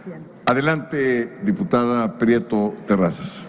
[0.00, 0.30] presidente.
[0.46, 3.46] Adelante, diputada Prieto Terrazas.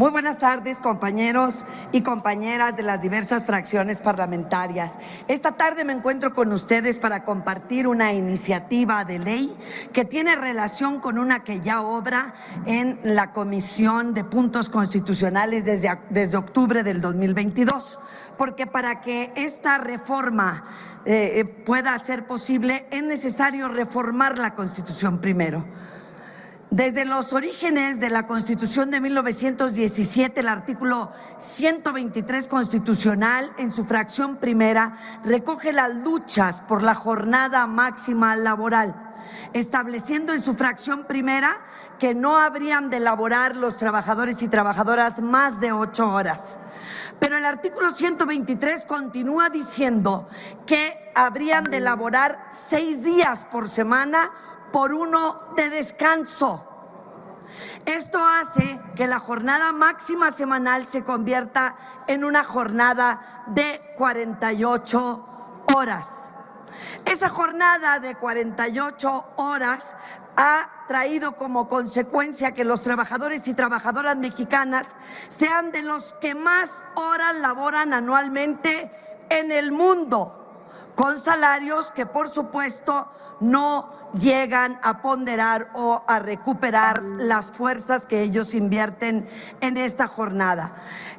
[0.00, 1.56] Muy buenas tardes, compañeros
[1.92, 4.96] y compañeras de las diversas fracciones parlamentarias.
[5.28, 9.54] Esta tarde me encuentro con ustedes para compartir una iniciativa de ley
[9.92, 12.32] que tiene relación con una que ya obra
[12.64, 17.98] en la Comisión de Puntos Constitucionales desde, desde octubre del 2022.
[18.38, 20.64] Porque para que esta reforma
[21.04, 25.62] eh, pueda ser posible es necesario reformar la Constitución primero.
[26.70, 34.36] Desde los orígenes de la Constitución de 1917, el artículo 123 constitucional, en su fracción
[34.36, 38.94] primera, recoge las luchas por la jornada máxima laboral,
[39.52, 41.56] estableciendo en su fracción primera
[41.98, 46.58] que no habrían de laborar los trabajadores y trabajadoras más de ocho horas.
[47.18, 50.28] Pero el artículo 123 continúa diciendo
[50.66, 54.30] que habrían de laborar seis días por semana
[54.72, 56.69] por uno de descanso.
[57.86, 65.26] Esto hace que la jornada máxima semanal se convierta en una jornada de 48
[65.74, 66.32] horas.
[67.04, 69.94] Esa jornada de 48 horas
[70.36, 74.96] ha traído como consecuencia que los trabajadores y trabajadoras mexicanas
[75.28, 78.90] sean de los que más horas laboran anualmente
[79.28, 80.36] en el mundo,
[80.94, 83.08] con salarios que por supuesto
[83.40, 89.28] no llegan a ponderar o a recuperar las fuerzas que ellos invierten
[89.60, 90.74] en esta jornada.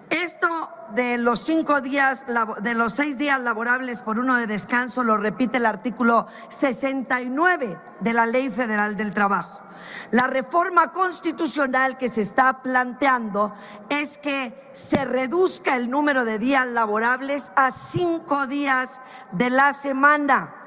[0.09, 2.25] Esto de los cinco días,
[2.61, 8.13] de los seis días laborables por uno de descanso, lo repite el artículo 69 de
[8.13, 9.63] la Ley Federal del Trabajo.
[10.11, 13.53] La reforma constitucional que se está planteando
[13.87, 18.99] es que se reduzca el número de días laborables a cinco días
[19.31, 20.60] de la semana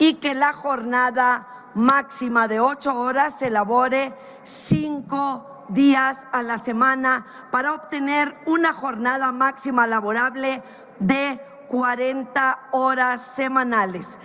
[0.00, 7.26] y que la jornada máxima de ocho horas se elabore cinco días a la semana
[7.52, 10.62] para obtener una jornada máxima laborable
[10.98, 11.38] de
[11.68, 14.18] 40 horas semanales.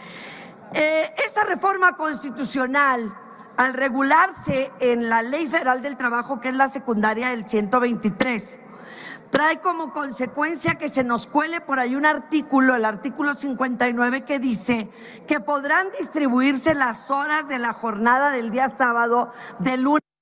[0.73, 3.13] Eh, esta reforma constitucional,
[3.57, 8.59] al regularse en la Ley Federal del Trabajo, que es la secundaria del 123,
[9.35, 14.39] trae como consecuencia que se nos cuele por ahí un artículo, el artículo 59, que
[14.39, 14.89] dice
[15.27, 20.14] que podrán distribuirse las horas de la jornada del día sábado de lunes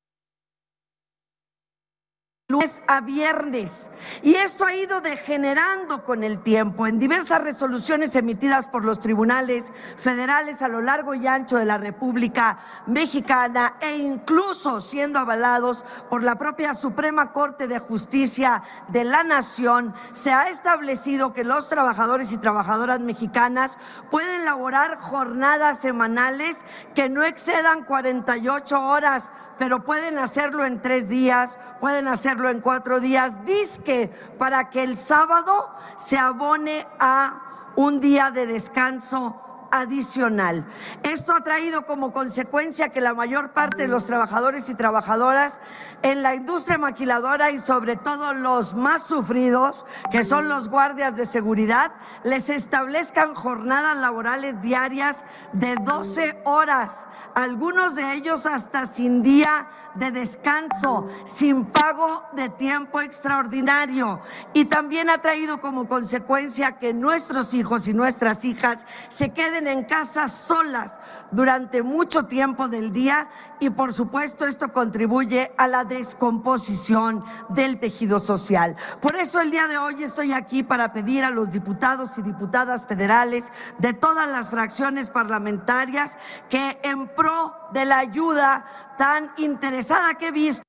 [2.49, 3.89] lunes a viernes.
[4.21, 6.85] Y esto ha ido degenerando con el tiempo.
[6.85, 11.77] En diversas resoluciones emitidas por los tribunales federales a lo largo y ancho de la
[11.77, 19.23] República Mexicana e incluso siendo avalados por la propia Suprema Corte de Justicia de la
[19.23, 23.77] Nación, se ha establecido que los trabajadores y trabajadoras mexicanas
[24.11, 31.57] pueden laborar jornadas semanales que no excedan 48 horas pero pueden hacerlo en tres días,
[31.79, 38.31] pueden hacerlo en cuatro días, disque para que el sábado se abone a un día
[38.31, 39.39] de descanso
[39.73, 40.63] adicional.
[41.01, 45.59] Esto ha traído como consecuencia que la mayor parte de los trabajadores y trabajadoras
[46.03, 51.25] en la industria maquiladora y sobre todo los más sufridos, que son los guardias de
[51.25, 51.91] seguridad,
[52.23, 56.91] les establezcan jornadas laborales diarias de 12 horas
[57.35, 64.19] algunos de ellos hasta sin día de descanso, sin pago de tiempo extraordinario.
[64.53, 69.83] Y también ha traído como consecuencia que nuestros hijos y nuestras hijas se queden en
[69.83, 70.99] casa solas
[71.33, 73.27] durante mucho tiempo del día
[73.59, 78.75] y por supuesto esto contribuye a la descomposición del tejido social.
[79.01, 82.85] Por eso el día de hoy estoy aquí para pedir a los diputados y diputadas
[82.85, 86.17] federales de todas las fracciones parlamentarias
[86.49, 88.65] que en pro de la ayuda
[88.97, 90.63] tan interesada que he visto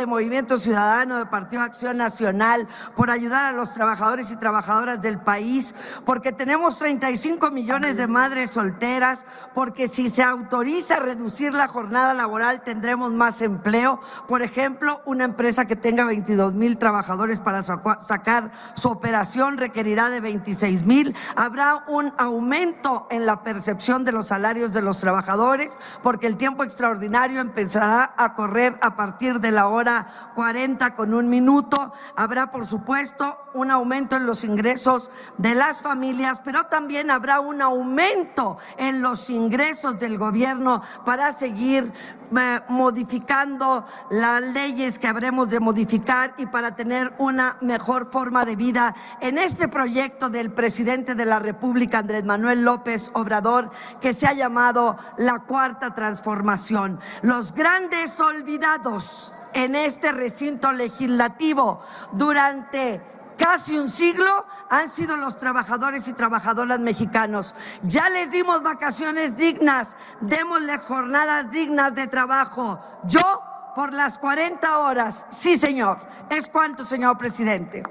[0.00, 2.66] de Movimiento Ciudadano, de Partido Acción Nacional,
[2.96, 5.74] por ayudar a los trabajadores y trabajadoras del país,
[6.06, 12.62] porque tenemos 35 millones de madres solteras, porque si se autoriza reducir la jornada laboral
[12.62, 14.00] tendremos más empleo.
[14.26, 20.20] Por ejemplo, una empresa que tenga 22 mil trabajadores para sacar su operación requerirá de
[20.20, 21.14] 26 mil.
[21.36, 26.64] Habrá un aumento en la percepción de los salarios de los trabajadores, porque el tiempo
[26.64, 31.92] extraordinario empezará a correr a partir de la hora hora 40 con un minuto.
[32.16, 37.60] Habrá, por supuesto, un aumento en los ingresos de las familias, pero también habrá un
[37.60, 41.92] aumento en los ingresos del gobierno para seguir
[42.38, 48.54] eh, modificando las leyes que habremos de modificar y para tener una mejor forma de
[48.54, 53.70] vida en este proyecto del presidente de la República, Andrés Manuel López Obrador,
[54.00, 57.00] que se ha llamado la cuarta transformación.
[57.22, 61.80] Los grandes olvidados en este recinto legislativo
[62.12, 63.00] durante
[63.36, 67.54] casi un siglo han sido los trabajadores y trabajadoras mexicanos.
[67.82, 72.80] Ya les dimos vacaciones dignas, démosles jornadas dignas de trabajo.
[73.04, 73.42] Yo
[73.74, 75.98] por las 40 horas, sí señor.
[76.30, 77.82] ¿Es cuánto, señor presidente?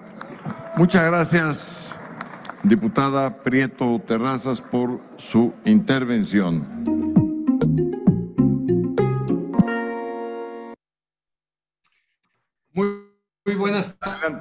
[0.78, 1.96] Muchas gracias,
[2.64, 7.19] diputada Prieto Terrazas, por su intervención.
[12.72, 12.88] Muy,
[13.46, 14.40] muy buenas tardes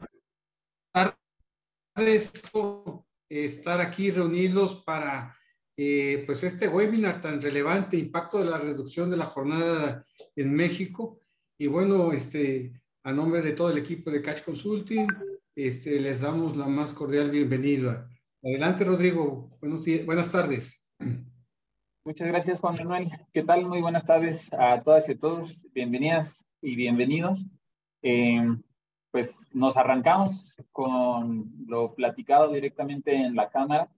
[3.29, 5.35] estar aquí reunidos para
[5.77, 10.05] eh, pues este webinar tan relevante, impacto de la reducción de la jornada
[10.37, 11.21] en México.
[11.59, 12.73] Y bueno, este,
[13.03, 15.07] a nombre de todo el equipo de Catch Consulting,
[15.55, 18.09] este, les damos la más cordial bienvenida.
[18.43, 19.57] Adelante, Rodrigo.
[19.61, 20.89] Buenos días, buenas tardes.
[22.05, 23.09] Muchas gracias, Juan Manuel.
[23.33, 23.67] ¿Qué tal?
[23.67, 25.67] Muy buenas tardes a todas y a todos.
[25.75, 27.45] Bienvenidas y bienvenidos.
[28.03, 28.41] Eh,
[29.11, 33.89] pues nos arrancamos con lo platicado directamente en la Cámara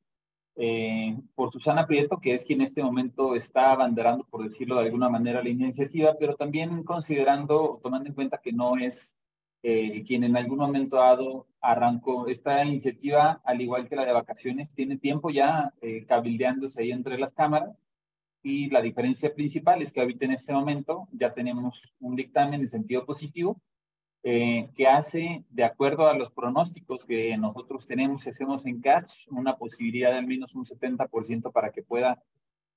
[0.56, 4.86] eh, por Susana Prieto, que es quien en este momento está abanderando, por decirlo de
[4.86, 9.16] alguna manera, la iniciativa, pero también considerando, tomando en cuenta que no es
[9.62, 14.70] eh, quien en algún momento dado arrancó esta iniciativa, al igual que la de vacaciones,
[14.72, 17.76] tiene tiempo ya eh, cabildeándose ahí entre las cámaras.
[18.42, 22.68] Y la diferencia principal es que ahorita en este momento ya tenemos un dictamen en
[22.68, 23.60] sentido positivo
[24.22, 29.26] eh, que hace, de acuerdo a los pronósticos que nosotros tenemos y hacemos en Catch,
[29.30, 32.22] una posibilidad de al menos un 70% para que pueda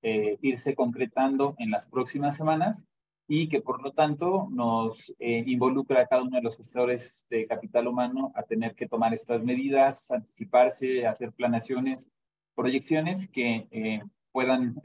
[0.03, 2.85] eh, irse concretando en las próximas semanas
[3.27, 7.45] y que por lo tanto nos eh, involucra a cada uno de los gestores de
[7.45, 12.09] capital humano a tener que tomar estas medidas, anticiparse, hacer planeaciones,
[12.55, 14.01] proyecciones que
[14.31, 14.75] puedan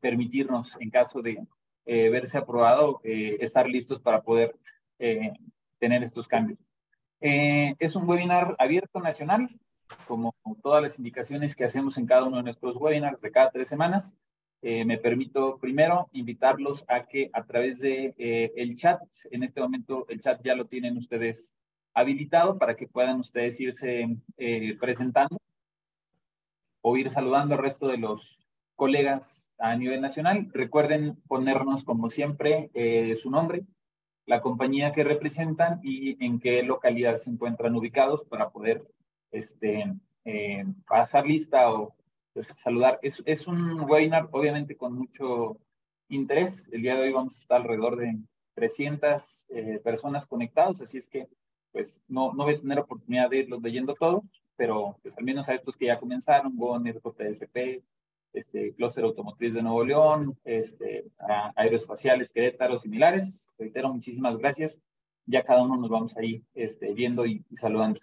[0.00, 1.46] permitirnos, en caso de
[1.84, 4.54] verse aprobado, estar listos para poder
[5.78, 6.58] tener estos cambios.
[7.20, 9.48] Eh, es un webinar abierto nacional,
[10.06, 13.68] como todas las indicaciones que hacemos en cada uno de nuestros webinars de cada tres
[13.68, 14.14] semanas.
[14.60, 19.60] Eh, me permito primero invitarlos a que a través de eh, el chat, en este
[19.60, 21.54] momento el chat ya lo tienen ustedes
[21.94, 24.16] habilitado para que puedan ustedes irse
[24.78, 25.40] presentando
[26.80, 28.46] o ir saludando al resto de los
[28.76, 30.48] colegas a nivel nacional.
[30.52, 32.70] Recuerden ponernos como siempre
[33.20, 33.64] su nombre,
[34.28, 38.86] la compañía que representan y en qué localidad se encuentran ubicados para poder
[39.30, 39.90] este,
[40.26, 41.94] eh, pasar lista o
[42.34, 42.98] pues, saludar.
[43.00, 45.56] Es, es un webinar obviamente con mucho
[46.10, 46.68] interés.
[46.70, 48.18] El día de hoy vamos a estar alrededor de
[48.52, 51.26] 300 eh, personas conectados, así es que
[51.72, 54.24] pues no, no voy a tener oportunidad de irlos leyendo todos,
[54.56, 57.82] pero pues al menos a estos que ya comenzaron, Goner, JSP,
[58.32, 61.04] este, Clúster Automotriz de Nuevo León, este,
[61.56, 63.48] Aeroespaciales, Querétaro, similares.
[63.58, 64.80] Reitero, muchísimas gracias.
[65.26, 68.00] Ya cada uno nos vamos ahí este, viendo y, saludando.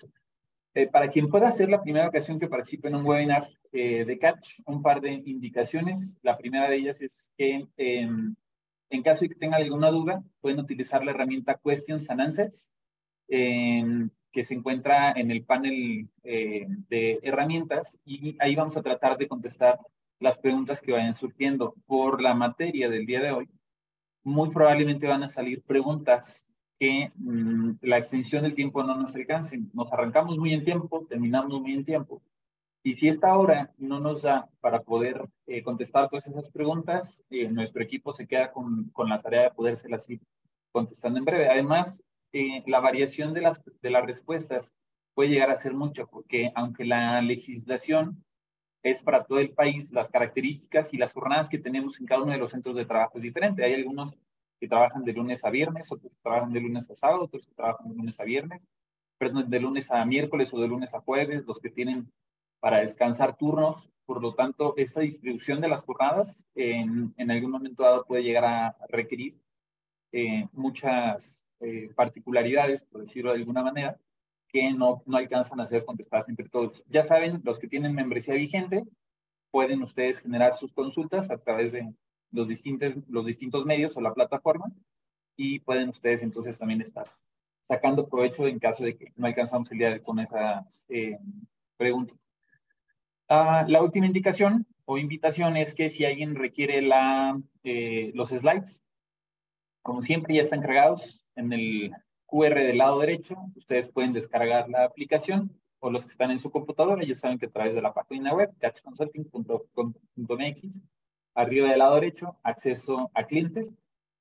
[0.73, 4.19] Eh, para quien pueda ser la primera ocasión que participe en un webinar eh, de
[4.19, 6.17] Catch, un par de indicaciones.
[6.21, 8.35] La primera de ellas es que em,
[8.89, 12.73] en caso de que tengan alguna duda, pueden utilizar la herramienta Questions and Answers,
[13.27, 19.17] em, que se encuentra en el panel eh, de herramientas y ahí vamos a tratar
[19.17, 19.79] de contestar
[20.19, 23.49] las preguntas que vayan surgiendo por la materia del día de hoy,
[24.23, 29.59] muy probablemente van a salir preguntas que mm, la extensión del tiempo no nos alcance.
[29.73, 32.21] Nos arrancamos muy en tiempo, terminamos muy en tiempo.
[32.83, 37.49] Y si esta hora no nos da para poder eh, contestar todas esas preguntas, eh,
[37.49, 40.21] nuestro equipo se queda con, con, la tarea de podérselas ir
[40.71, 41.49] contestando en breve.
[41.49, 44.75] Además, eh, la variación de las, de las respuestas
[45.15, 48.23] puede llegar a ser mucho, porque aunque la legislación
[48.85, 52.31] es para todo el país las características y las jornadas que tenemos en cada uno
[52.31, 53.63] de los centros de trabajo es diferente.
[53.63, 54.15] Hay algunos
[54.59, 57.55] que trabajan de lunes a viernes, otros que trabajan de lunes a sábado, otros que
[57.55, 58.61] trabajan de lunes a viernes,
[59.17, 62.11] perdón, de lunes a miércoles o de lunes a jueves, los que tienen
[62.59, 63.89] para descansar turnos.
[64.05, 68.45] Por lo tanto, esta distribución de las jornadas en, en algún momento dado puede llegar
[68.45, 69.35] a requerir
[70.11, 73.97] eh, muchas eh, particularidades, por decirlo de alguna manera,
[74.47, 76.83] que no, no alcanzan a ser contestadas entre todos.
[76.87, 78.85] Ya saben, los que tienen membresía vigente,
[79.51, 81.93] pueden ustedes generar sus consultas a través de
[82.31, 84.65] los distintos, los distintos medios o la plataforma
[85.37, 87.07] y pueden ustedes entonces también estar
[87.61, 91.17] sacando provecho en caso de que no alcanzamos el día con esas eh,
[91.77, 92.19] preguntas.
[93.27, 98.83] Ah, la última indicación o invitación es que si alguien requiere la, eh, los slides,
[99.81, 101.91] como siempre ya están cargados en el
[102.35, 106.51] QR del lado derecho, ustedes pueden descargar la aplicación o los que están en su
[106.51, 110.81] computadora ya saben que a través de la página web catchconsulting.com.mx,
[111.33, 113.73] arriba del lado derecho, acceso a clientes,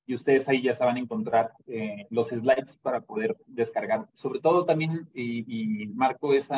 [0.07, 4.07] y ustedes ahí ya saben encontrar eh, los slides para poder descargar.
[4.13, 6.55] Sobre todo también, y, marco ese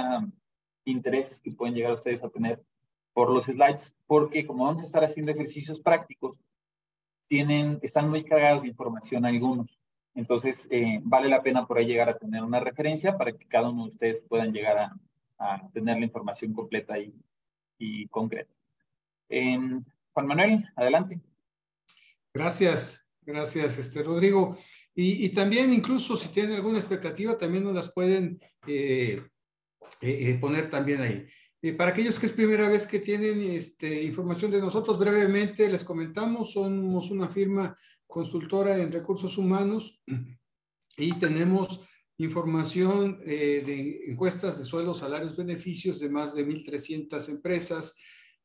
[0.85, 2.63] interés que pueden llegar ustedes a tener
[3.15, 6.37] por los slides, porque como vamos a estar haciendo ejercicios prácticos,
[7.29, 9.77] tienen, están muy cargados de información algunos.
[10.17, 13.71] Entonces, eh, vale la pena por ahí llegar a tener una referencia para que cada
[13.71, 14.97] uno de ustedes puedan llegar a,
[15.39, 17.15] a tener la información completa y,
[17.79, 18.53] y concreta.
[19.29, 21.21] Juan Manuel, adelante.
[22.33, 24.57] Gracias, gracias, este Rodrigo.
[24.95, 29.23] Y, y, también, incluso si tienen alguna expectativa, también nos las pueden eh,
[30.01, 31.27] eh, eh poner también ahí.
[31.61, 35.85] Eh, para aquellos que es primera vez que tienen este, información de nosotros, brevemente les
[35.85, 40.03] comentamos, somos una firma consultora en recursos humanos
[40.97, 41.81] y tenemos
[42.19, 47.95] información eh, de encuestas de suelos, salarios, beneficios de más de 1.300 empresas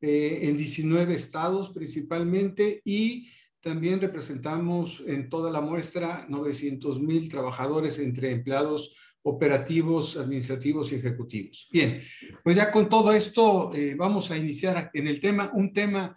[0.02, 3.30] eh, en 19 estados principalmente y
[3.62, 11.70] también representamos en toda la muestra 900 mil trabajadores entre empleados operativos, administrativos y ejecutivos.
[11.72, 12.02] Bien,
[12.44, 16.16] pues ya con todo esto eh, vamos a iniciar en el tema, un tema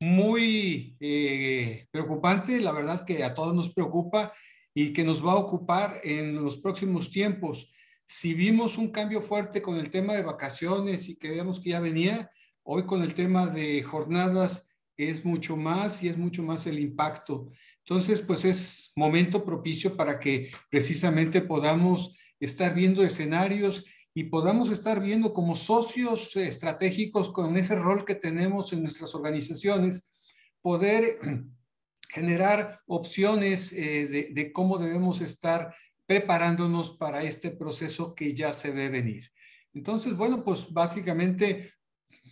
[0.00, 4.32] muy eh, preocupante, la verdad que a todos nos preocupa
[4.74, 7.72] y que nos va a ocupar en los próximos tiempos.
[8.06, 12.30] Si vimos un cambio fuerte con el tema de vacaciones y creíamos que ya venía,
[12.62, 17.50] hoy con el tema de jornadas es mucho más y es mucho más el impacto.
[17.78, 23.84] Entonces, pues es momento propicio para que precisamente podamos estar viendo escenarios
[24.18, 30.12] y podamos estar viendo como socios estratégicos con ese rol que tenemos en nuestras organizaciones,
[30.60, 31.20] poder
[32.10, 35.72] generar opciones eh, de, de, cómo debemos estar
[36.04, 39.30] preparándonos para este proceso que ya se ve venir.
[39.72, 41.70] Entonces, bueno, pues básicamente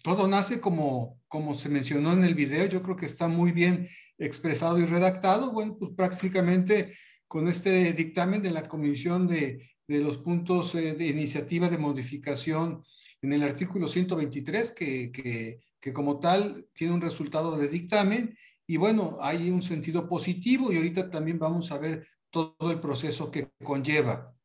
[0.02, 3.86] todo nace como, como se mencionó en el video, yo creo que está muy bien
[4.18, 5.52] expresado y redactado.
[5.52, 6.96] Bueno, pues prácticamente
[7.28, 12.84] con este dictamen de la Comisión de de los puntos eh, de iniciativa de modificación
[13.22, 18.36] en el artículo 123, que, que, que, como tal tiene un resultado de dictamen.
[18.66, 23.30] Y bueno, hay un sentido positivo y ahorita también vamos a ver todo el proceso
[23.30, 24.36] que conlleva.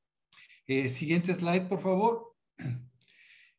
[0.67, 2.36] Eh, siguiente slide, por favor.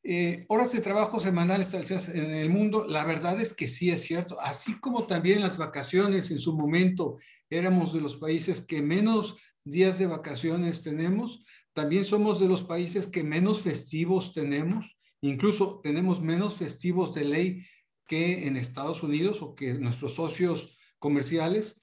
[0.04, 1.72] Eh, horas de trabajo semanales
[2.08, 6.32] en el mundo, la verdad es que sí es cierto, así como también las vacaciones
[6.32, 12.38] en su momento éramos de los países que menos días de vacaciones tenemos, también somos
[12.40, 17.62] de los países que menos festivos tenemos, incluso tenemos menos festivos de ley
[18.06, 21.80] que en Estados Unidos o que nuestros socios comerciales.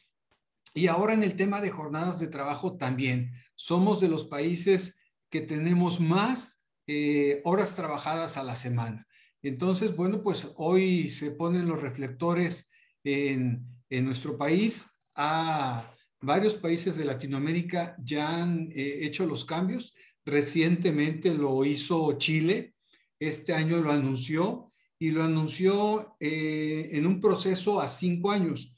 [0.73, 5.41] Y ahora en el tema de jornadas de trabajo también, somos de los países que
[5.41, 9.07] tenemos más eh, horas trabajadas a la semana.
[9.41, 12.71] Entonces, bueno, pues hoy se ponen los reflectores
[13.03, 19.93] en, en nuestro país a Varios países de Latinoamérica ya han eh, hecho los cambios.
[20.25, 22.75] Recientemente lo hizo Chile,
[23.19, 28.75] este año lo anunció y lo anunció eh, en un proceso a cinco años.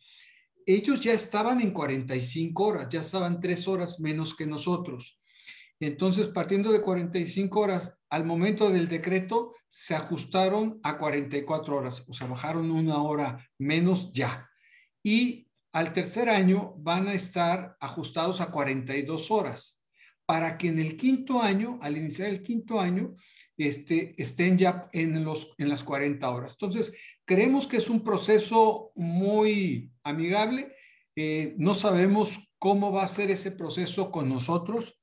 [0.66, 5.20] Ellos ya estaban en 45 horas, ya estaban tres horas menos que nosotros.
[5.80, 12.14] Entonces, partiendo de 45 horas, al momento del decreto se ajustaron a 44 horas, o
[12.14, 14.48] sea, bajaron una hora menos ya.
[15.04, 19.82] Y al tercer año van a estar ajustados a 42 horas
[20.26, 23.16] para que en el quinto año, al iniciar el quinto año,
[23.58, 25.26] este, estén ya en,
[25.58, 26.52] las 40 horas.
[26.54, 26.94] Entonces,
[27.26, 30.74] creemos que es un proceso muy amigable.
[31.16, 34.98] Eh, no sabemos cómo va a ser ese proceso con nosotros.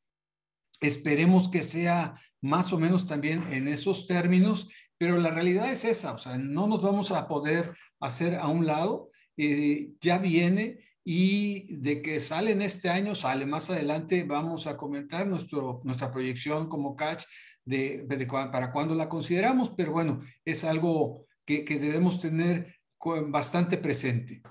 [0.81, 6.13] Esperemos que sea más o menos también en esos términos, pero la realidad es esa,
[6.15, 9.11] o sea, no nos vamos a poder hacer a un lado.
[9.41, 14.77] Eh, ya viene y de que sale en este año, sale más adelante, vamos a
[14.77, 17.25] comentar nuestro, nuestra proyección como catch
[17.65, 18.05] de,
[18.53, 22.75] para cuándo la consideramos, pero bueno, es algo que, que debemos tener
[23.29, 24.43] bastante presente.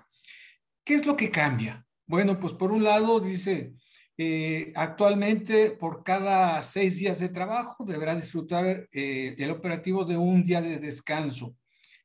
[0.85, 1.85] ¿Qué es lo que cambia?
[2.07, 3.73] Bueno, pues por un lado dice,
[4.17, 10.43] eh, actualmente por cada seis días de trabajo deberá disfrutar eh, el operativo de un
[10.43, 11.55] día de descanso.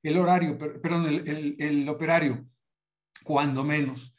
[0.02, 2.51] El horario, perdón, el, el, el operario
[3.24, 4.14] cuando menos.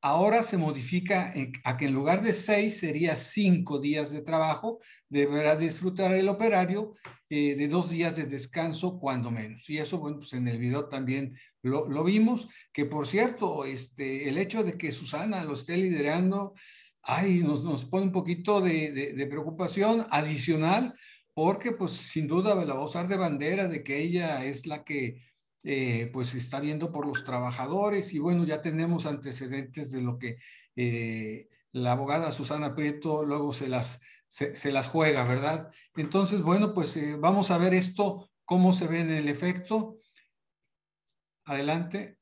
[0.00, 1.34] ahora se modifica
[1.64, 6.92] a que en lugar de seis sería cinco días de trabajo, deberá disfrutar el operario
[7.28, 9.68] eh, de dos días de descanso cuando menos.
[9.68, 14.38] Y eso, bueno, pues en el video también lo, vimos, que por cierto, este, el
[14.38, 16.54] hecho de que Susana lo esté liderando,
[17.02, 20.94] ay, nos, nos pone un poquito de, de, de preocupación adicional,
[21.34, 24.84] porque pues sin duda la va a usar de bandera de que ella es la
[24.84, 25.27] que
[25.70, 30.38] eh, pues está viendo por los trabajadores y bueno, ya tenemos antecedentes de lo que
[30.76, 35.70] eh, la abogada Susana Prieto luego se las, se, las juega, ¿verdad?
[35.94, 39.98] Entonces, bueno, pues eh, vamos a ver esto, cómo se ve en el efecto.
[41.44, 42.16] Adelante.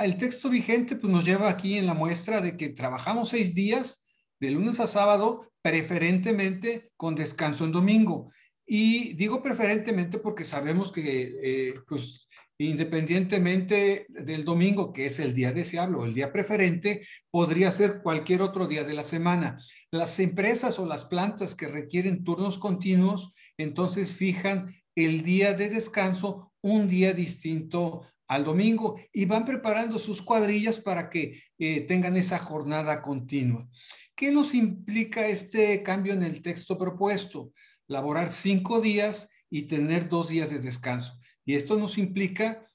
[0.00, 4.04] el texto vigente pues nos lleva aquí en la muestra de que trabajamos seis días,
[4.40, 8.32] de lunes a sábado, preferentemente con descanso en domingo.
[8.66, 12.28] Y digo preferentemente porque sabemos que, pues,
[12.66, 17.00] independientemente del domingo, que es el día deseable o el día preferente,
[17.30, 19.58] podría ser cualquier otro día de la semana.
[19.90, 26.52] Las empresas o las plantas que requieren turnos continuos, entonces fijan el día de descanso
[26.60, 32.38] un día distinto al domingo y van preparando sus cuadrillas para que eh, tengan esa
[32.38, 33.68] jornada continua.
[34.14, 37.52] ¿Qué nos implica este cambio en el texto propuesto?
[37.92, 41.20] laborar cinco días y tener dos días de descanso.
[41.44, 42.66] Y esto nos implica,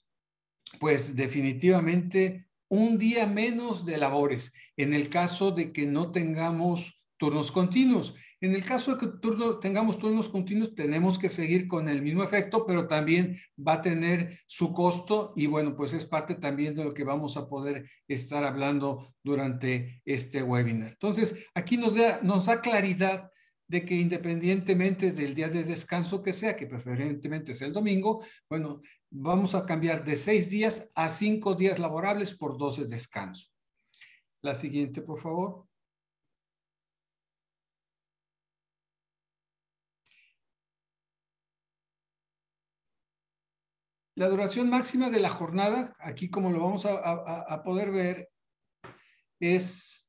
[0.79, 7.51] pues definitivamente, un día menos de labores en el caso de que no tengamos turnos
[7.51, 8.15] continuos.
[8.39, 9.11] En el caso de que
[9.59, 14.39] tengamos turnos continuos, tenemos que seguir con el mismo efecto, pero también va a tener
[14.45, 18.43] su costo y bueno, pues es parte también de lo que vamos a poder estar
[18.43, 20.89] hablando durante este webinar.
[20.89, 23.31] Entonces, aquí nos da, nos da claridad
[23.67, 28.81] de que independientemente del día de descanso que sea, que preferentemente es el domingo, bueno,
[29.09, 33.47] vamos a cambiar de seis días a cinco días laborables por dos de descanso.
[34.41, 35.67] La siguiente, por favor.
[44.15, 48.29] La duración máxima de la jornada, aquí como lo vamos a poder ver,
[49.39, 50.06] es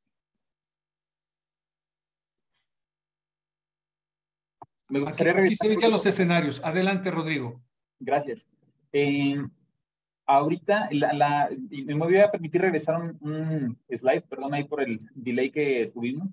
[4.88, 5.90] Me gustaría aquí, revisar.
[5.90, 6.64] los escenarios.
[6.64, 7.60] Adelante, Rodrigo.
[8.00, 8.48] Gracias.
[8.92, 9.36] Eh,
[10.26, 15.90] ahorita, la, me voy a permitir regresar un, slide, perdón ahí por el delay que
[15.92, 16.28] tuvimos.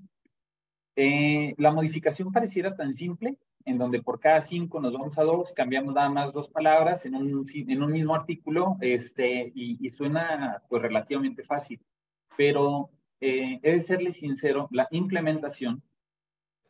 [0.96, 5.52] Eh, la modificación pareciera tan simple, en donde por cada cinco nos vamos a dos,
[5.52, 10.82] cambiamos nada más dos palabras en un, en un mismo artículo, este, y, suena pues
[10.82, 11.82] relativamente fácil.
[12.38, 15.82] Pero eh, he de serle sincero, la implementación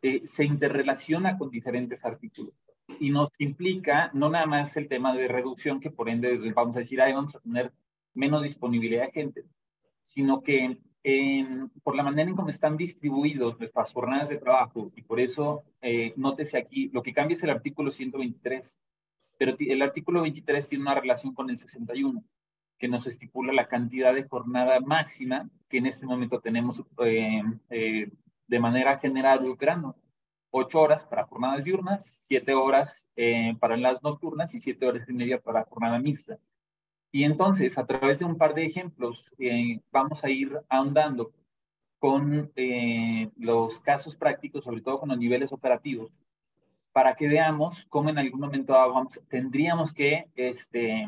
[0.08, 2.54] eh, se interrelaciona con diferentes artículos
[3.00, 6.80] y nos implica no nada más el tema de reducción, que por ende vamos a
[6.80, 7.74] decir, ahí vamos a tener
[8.14, 9.46] menos disponibilidad de gente,
[10.04, 10.78] sino que
[11.82, 16.14] por la manera en cómo están distribuidos nuestras jornadas de trabajo, y por eso eh,
[16.18, 18.80] nótese aquí, lo que cambia es el artículo 123,
[19.40, 22.24] pero el artículo 23 tiene una relación con el 61,
[22.78, 27.42] que nos estipula la cantidad de jornada máxima que en este momento tenemos eh,
[27.72, 28.08] eh
[28.48, 29.96] de manera general operando.
[30.52, 35.14] Ocho horas para jornadas diurnas, siete horas eh, para las nocturnas y siete horas y
[35.14, 36.38] media para jornada mixta.
[37.12, 41.34] Y entonces, a través de un par de ejemplos, eh, vamos a ir ahondando
[42.00, 46.12] con eh, los casos prácticos, sobre todo con los niveles operativos,
[46.92, 48.76] para que veamos cómo en algún momento
[49.28, 51.06] tendríamos que este,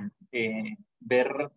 [1.00, 1.52] ver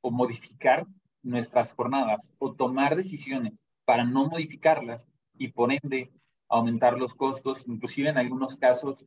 [0.00, 0.86] o modificar
[1.22, 6.10] nuestras jornadas o tomar decisiones para no modificarlas y por ende
[6.48, 9.04] aumentar los costos, inclusive en algunos casos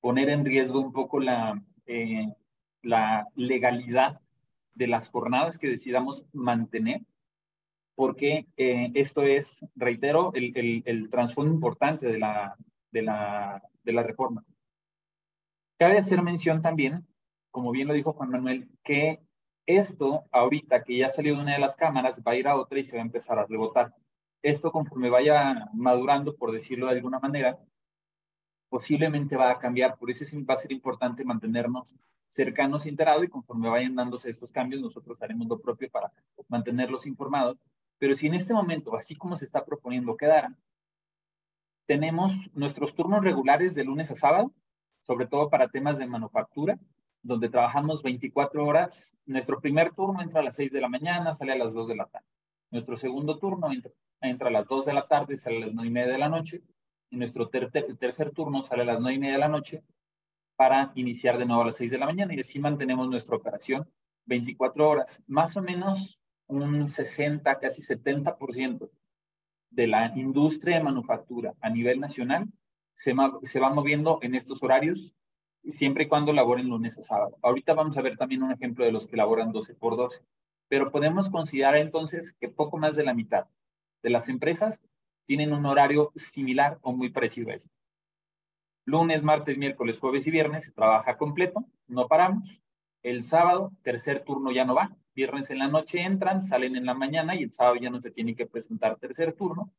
[0.00, 2.26] poner en riesgo un poco la, eh,
[3.34, 4.20] legalidad
[4.74, 7.02] de las jornadas que decidamos mantener,
[7.94, 12.56] porque eh, esto es, reitero, el, el, el trasfondo importante de la,
[12.92, 14.44] de, la, de la reforma.
[15.78, 17.06] Cabe hacer mención también,
[17.50, 19.20] como bien lo dijo Juan Manuel, que
[19.66, 22.78] esto ahorita que ya salió de una de las cámaras va a ir a otra
[22.78, 23.94] y se va a empezar a rebotar
[24.42, 27.58] esto conforme vaya madurando, por decirlo de alguna manera,
[28.68, 29.96] posiblemente va a cambiar.
[29.96, 31.94] Por eso va a ser importante mantenernos
[32.28, 36.12] cercanos enterados y conforme vayan dándose estos cambios, nosotros haremos lo propio para
[36.48, 37.58] mantenerlos informados.
[37.98, 40.56] Pero si en este momento, así como se está proponiendo, quedaran,
[41.86, 44.52] tenemos nuestros turnos regulares de lunes a sábado,
[45.00, 46.78] sobre todo para temas de manufactura,
[47.22, 49.16] donde trabajamos 24 horas.
[49.24, 51.96] Nuestro primer turno entra a las 6 de la mañana, sale a las 2 de
[51.96, 52.26] la tarde.
[52.70, 55.88] Nuestro segundo turno entra entra a las 2 de la tarde, sale a las 9
[55.88, 56.62] y media de la noche.
[57.10, 59.82] Y nuestro tercer turno sale a las 9 y media de la noche
[60.56, 62.34] para iniciar de nuevo a las 6 de la mañana.
[62.34, 63.88] Y así mantenemos nuestra operación
[64.26, 65.22] 24 horas.
[65.26, 68.90] Más o menos un 60, casi 70%
[69.70, 72.46] de la industria de manufactura a nivel nacional
[72.94, 75.14] se, se va moviendo en estos horarios
[75.64, 77.36] siempre y cuando laboren lunes a sábado.
[77.42, 80.22] Ahorita vamos a ver también un ejemplo de los que laboran 12 por 12,
[80.68, 83.46] pero podemos considerar entonces que poco más de la mitad
[84.02, 84.82] de las empresas
[85.24, 87.74] tienen un horario similar o muy parecido a este.
[88.86, 92.62] Lunes, martes, miércoles, jueves y viernes se trabaja completo, no paramos.
[93.02, 94.96] El sábado, tercer turno ya no va.
[95.14, 98.10] Viernes en la noche entran, salen en la mañana y el sábado ya no se
[98.10, 99.70] tiene que presentar tercer turno.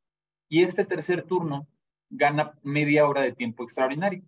[0.48, 1.68] Y este tercer turno
[2.10, 4.24] gana media hora de tiempo extraordinario.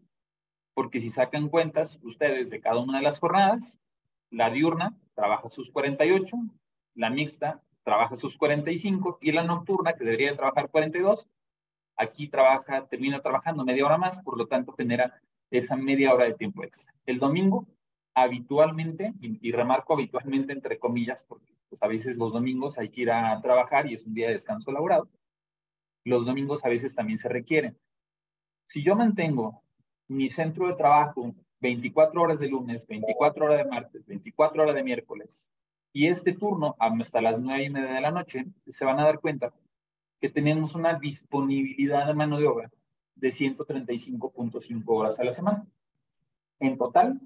[0.74, 3.80] Porque si sacan cuentas ustedes de cada una de las jornadas,
[4.32, 6.38] la diurna trabaja sus 48,
[6.96, 11.28] la mixta trabaja sus 45 y la nocturna, que debería trabajar 42,
[11.98, 16.34] aquí trabaja, termina trabajando media hora más, por lo tanto genera esa media hora de
[16.34, 16.94] tiempo extra.
[17.06, 17.68] El domingo,
[18.14, 23.12] habitualmente, y, remarco habitualmente entre comillas, porque pues, a veces los domingos hay que ir
[23.12, 25.10] a trabajar y es un día de descanso laborado,
[26.04, 27.78] los domingos a veces también se requieren.
[28.66, 29.64] Si yo mantengo
[30.08, 34.84] mi centro de trabajo 24 horas de lunes, 24 horas de martes, 24 horas de
[34.84, 35.50] miércoles,
[35.94, 39.20] y este turno hasta las 9 y media de la noche, se van a dar
[39.20, 39.54] cuenta
[40.20, 42.72] que tenemos una disponibilidad de mano de obra
[43.16, 45.66] de 135.5 horas a la semana.
[46.60, 47.20] En total,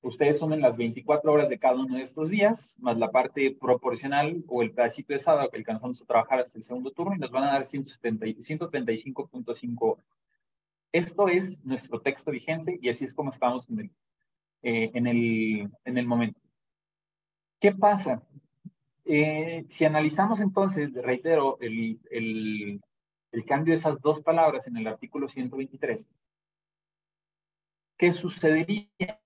[0.00, 4.44] ustedes sumen las 24 horas de cada uno de estos días, más la parte proporcional
[4.48, 7.30] o el pedacito de sábado que alcanzamos a trabajar hasta el segundo turno y nos
[7.30, 10.04] van a dar 135.5 horas.
[10.92, 13.90] Esto es nuestro texto vigente y así es como estamos en el,
[14.62, 16.40] eh, en el, en el momento.
[17.60, 18.22] ¿Qué pasa?
[19.04, 22.80] Eh, si analizamos entonces, reitero, el, el,
[23.32, 26.08] el cambio de esas dos palabras en el artículo 123,
[27.96, 29.20] ¿qué sucedería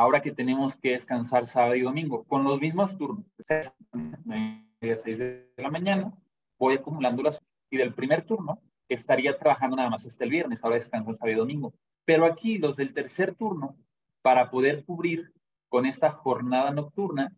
[0.00, 5.70] ahora que tenemos que descansar sábado y domingo, con los mismos turnos, 6 de la
[5.70, 6.12] mañana,
[6.58, 10.76] voy acumulando las y del primer turno estaría trabajando nada más hasta el viernes, ahora
[10.76, 11.74] descansan sábado y domingo.
[12.04, 13.76] Pero aquí los del tercer turno,
[14.22, 15.32] para poder cubrir
[15.68, 17.36] con esta jornada nocturna,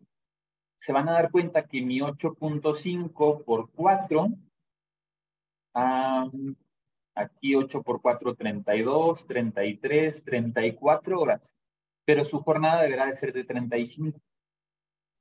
[0.77, 4.29] se van a dar cuenta que mi 8.5 por 4,
[7.13, 11.55] aquí 8 por 4, 32, 33, 34 horas,
[12.05, 14.19] pero su jornada deberá de ser de 35.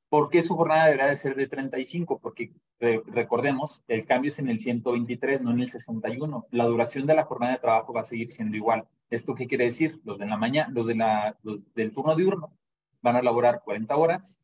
[0.08, 2.18] ¿Por qué su jornada deberá de ser de 35?
[2.18, 6.46] Porque recordemos, el cambio es en el 123, no en el 61.
[6.50, 8.86] La duración de la jornada de trabajo va a seguir siendo igual.
[9.10, 10.00] ¿Esto qué quiere decir?
[10.04, 11.38] Los de la mañana, los, de la,
[11.74, 12.52] del turno diurno
[13.00, 14.40] van a laborar 40 horas,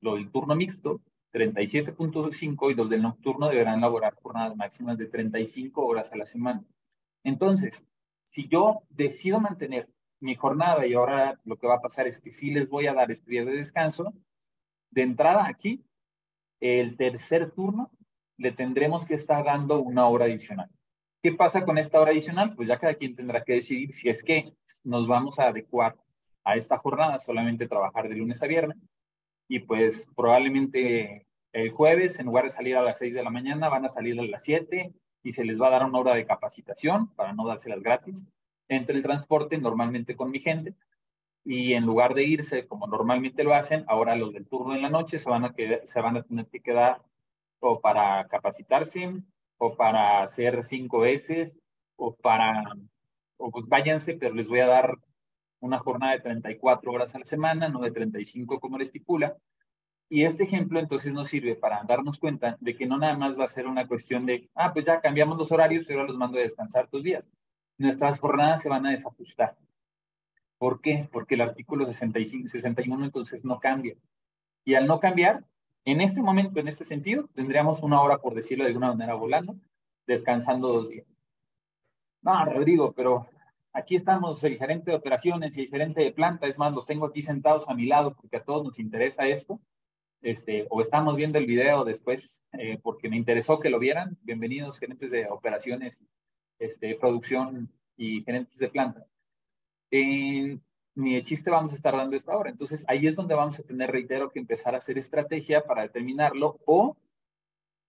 [0.00, 1.00] los del turno mixto
[1.32, 6.64] 37.5 y los del nocturno deberán laborar jornadas máximas de 35 horas a la semana.
[7.24, 7.84] Entonces,
[8.24, 9.88] si yo decido mantener
[10.20, 12.94] mi jornada y ahora lo que va a pasar es que sí les voy a
[12.94, 14.12] dar este día de descanso,
[14.90, 15.84] de entrada aquí,
[16.60, 17.90] el tercer turno,
[18.36, 20.70] le tendremos que estar dando una hora adicional.
[21.22, 22.54] ¿Qué pasa con esta hora adicional?
[22.54, 24.54] Pues ya cada quien tendrá que decidir si es que
[24.84, 25.96] nos vamos a adecuar
[26.44, 28.78] a esta jornada, solamente trabajar de lunes a viernes,
[29.48, 33.68] y pues probablemente el jueves, en lugar de salir a las 6 de la mañana,
[33.68, 36.26] van a salir a las 7 y se les va a dar una hora de
[36.26, 38.24] capacitación para no dárselas gratis
[38.68, 40.74] entre el transporte normalmente con mi gente
[41.44, 44.90] y en lugar de irse como normalmente lo hacen, ahora los del turno en la
[44.90, 45.54] noche se van a,
[45.84, 47.00] se van a tener que quedar
[47.60, 49.22] o para capacitarse
[49.56, 51.58] o para hacer cinco veces
[51.96, 52.64] o para,
[53.38, 54.94] o pues váyanse, pero les voy a dar
[55.60, 59.36] una jornada de 34 horas a la semana, no de 35 como le estipula.
[60.10, 63.44] Y este ejemplo entonces nos sirve para darnos cuenta de que no nada más va
[63.44, 66.38] a ser una cuestión de, ah, pues ya cambiamos los horarios y ahora los mando
[66.38, 67.24] a descansar tus días.
[67.78, 69.56] Nuestras jornadas se van a desajustar.
[70.58, 71.08] ¿Por qué?
[71.12, 73.94] Porque el artículo 65, 61 entonces no cambia.
[74.64, 75.46] Y al no cambiar,
[75.84, 79.56] en este momento, en este sentido, tendríamos una hora, por decirlo de alguna manera, volando,
[80.06, 81.06] descansando dos días.
[82.20, 83.28] No, Rodrigo, pero
[83.72, 87.06] aquí estamos el gerente de operaciones y el gerente de planta, es más, los tengo
[87.06, 89.60] aquí sentados a mi lado porque a todos nos interesa esto.
[90.20, 94.18] Este, o estamos viendo el video después eh, porque me interesó que lo vieran.
[94.22, 96.02] Bienvenidos, gerentes de operaciones,
[96.58, 99.06] este, producción y gerentes de planta
[100.98, 102.50] ni de chiste vamos a estar dando esta hora.
[102.50, 106.58] Entonces ahí es donde vamos a tener, reitero, que empezar a hacer estrategia para determinarlo
[106.66, 106.96] o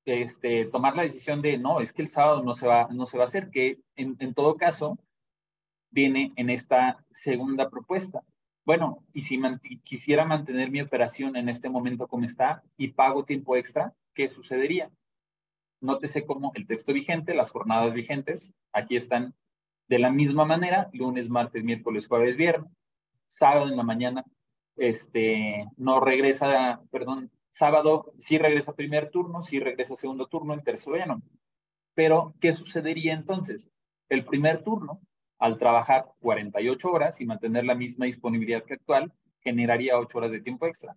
[0.05, 3.17] este, tomar la decisión de no, es que el sábado no se va, no se
[3.17, 4.97] va a hacer, que en, en todo caso
[5.89, 8.23] viene en esta segunda propuesta.
[8.63, 9.39] Bueno, y si
[9.83, 14.91] quisiera mantener mi operación en este momento como está y pago tiempo extra, ¿qué sucedería?
[15.81, 19.33] Nótese cómo el texto vigente, las jornadas vigentes, aquí están
[19.87, 22.71] De la misma manera, lunes, martes, miércoles, jueves, viernes,
[23.25, 24.23] sábado en la mañana,
[24.75, 30.97] este, no regresa, perdón, sábado sí regresa primer turno, sí regresa segundo turno, el tercero
[30.97, 31.21] ya no.
[31.93, 33.71] Pero, ¿qué sucedería entonces?
[34.09, 35.01] El primer turno,
[35.37, 39.11] al trabajar 48 horas y mantener la misma disponibilidad que actual,
[39.41, 40.95] generaría 8 horas de tiempo extra.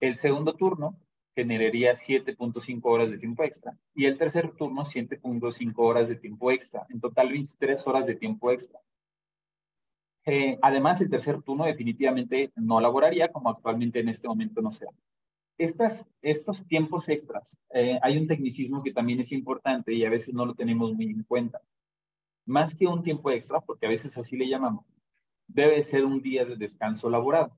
[0.00, 0.98] El segundo turno
[1.34, 6.86] generaría 7.5 horas de tiempo extra y el tercer turno 7.5 horas de tiempo extra.
[6.90, 8.80] En total 23 horas de tiempo extra.
[10.24, 14.84] Eh, además, el tercer turno definitivamente no laboraría como actualmente en este momento no se
[14.84, 14.92] da.
[15.58, 20.34] Estas, estos tiempos extras, eh, hay un tecnicismo que también es importante y a veces
[20.34, 21.60] no lo tenemos muy en cuenta.
[22.46, 24.84] Más que un tiempo extra, porque a veces así le llamamos,
[25.46, 27.56] debe ser un día de descanso laborado.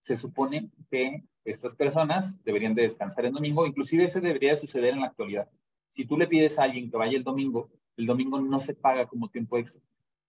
[0.00, 4.94] Se supone que estas personas deberían de descansar el domingo, inclusive eso debería de suceder
[4.94, 5.48] en la actualidad.
[5.88, 9.06] Si tú le pides a alguien que vaya el domingo, el domingo no se paga
[9.06, 9.80] como tiempo extra,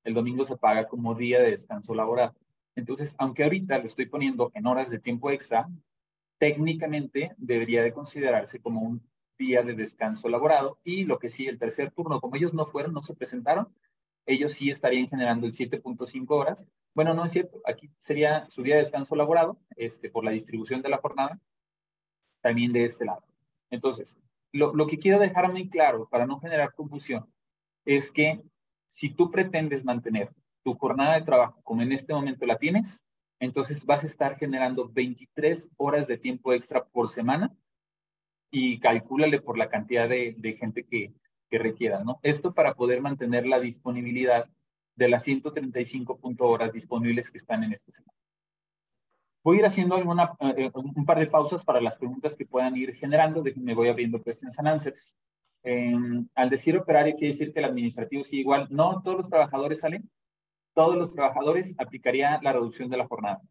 [0.04, 2.34] el domingo se paga como día de descanso laboral.
[2.76, 5.68] Entonces, aunque ahorita lo estoy poniendo en horas de tiempo extra,
[6.38, 9.02] técnicamente debería de considerarse como un
[9.38, 12.94] día de descanso laborado y lo que sí, el tercer turno, como ellos no fueron,
[12.94, 13.68] no se presentaron,
[14.28, 16.68] ellos sí estarían generando el 7.5 horas.
[16.94, 20.82] Bueno, no es cierto, aquí sería su día de descanso laborado, este, por la distribución
[20.82, 21.40] de la jornada,
[22.42, 23.24] también de este lado.
[23.70, 24.20] Entonces,
[24.52, 27.32] lo, lo que quiero dejar muy claro para no generar confusión
[27.86, 28.42] es que
[28.86, 30.32] si tú pretendes mantener
[30.64, 33.06] tu jornada de trabajo como en este momento la tienes,
[33.40, 37.56] entonces vas a estar generando 23 horas de tiempo extra por semana
[38.52, 41.14] y calcúlale por la cantidad de, de gente que,
[41.50, 42.20] que requieran, ¿no?
[42.24, 44.50] Esto para poder mantener la disponibilidad
[44.96, 48.18] de las 135 horas disponibles que están en este semana.
[49.44, 52.76] Voy a ir haciendo alguna, eh, un par de pausas para las preguntas que puedan
[52.76, 53.44] ir generando.
[53.56, 55.16] Me voy abriendo questions and answers.
[56.36, 58.68] al decir operario, quiere decir que el administrativo sigue igual.
[58.70, 60.10] No todos los trabajadores salen.
[60.74, 63.42] Todos los trabajadores aplicaría la reducción de la jornada.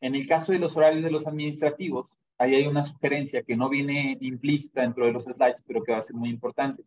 [0.00, 3.68] En el caso de los horarios de los administrativos, ahí hay una sugerencia que no
[3.68, 6.82] viene implícita dentro de los slides, pero que va a ser muy importante.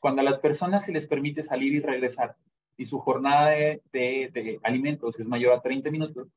[0.00, 2.36] Cuando a las personas se les permite salir y regresar
[2.76, 6.28] y su jornada de, alimentos es mayor a 30 minutos,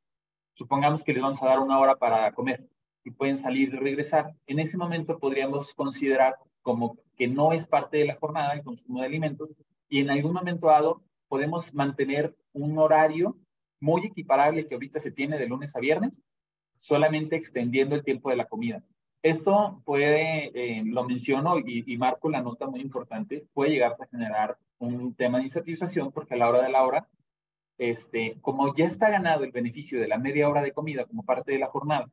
[0.54, 2.68] supongamos que les vamos a dar una hora para comer
[3.04, 7.98] y pueden salir y regresar, en ese momento podríamos considerar como que no es parte
[7.98, 9.50] de la jornada el consumo de alimentos
[9.90, 13.38] y en algún momento dado podemos mantener un horario
[13.80, 16.22] muy equiparable que ahorita se tiene de lunes a viernes,
[16.76, 18.84] solamente extendiendo el tiempo de la comida.
[19.22, 24.58] Esto puede, eh, lo menciono y, marco la nota muy importante, puede llegar a generar
[24.78, 27.08] un tema de insatisfacción porque a la hora de la hora,
[27.78, 31.52] este, como ya está ganado el beneficio de la media hora de comida como parte
[31.52, 32.10] de la jornada,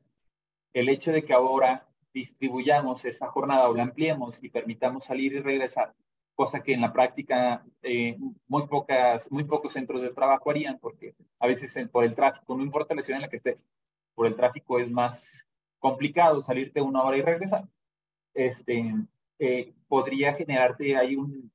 [0.72, 5.40] el hecho de que ahora distribuyamos esa jornada o la ampliemos y permitamos salir y
[5.40, 5.94] regresar,
[6.34, 8.16] cosa que en la práctica eh,
[8.48, 12.64] muy, pocas, muy pocos centros de trabajo harían, porque a veces por el tráfico, no
[12.64, 13.64] importa la ciudad en la que estés,
[14.14, 17.64] por el tráfico es más complicado salirte una hora y regresar,
[18.34, 18.94] este,
[19.38, 21.50] eh, podría generarte ahí un,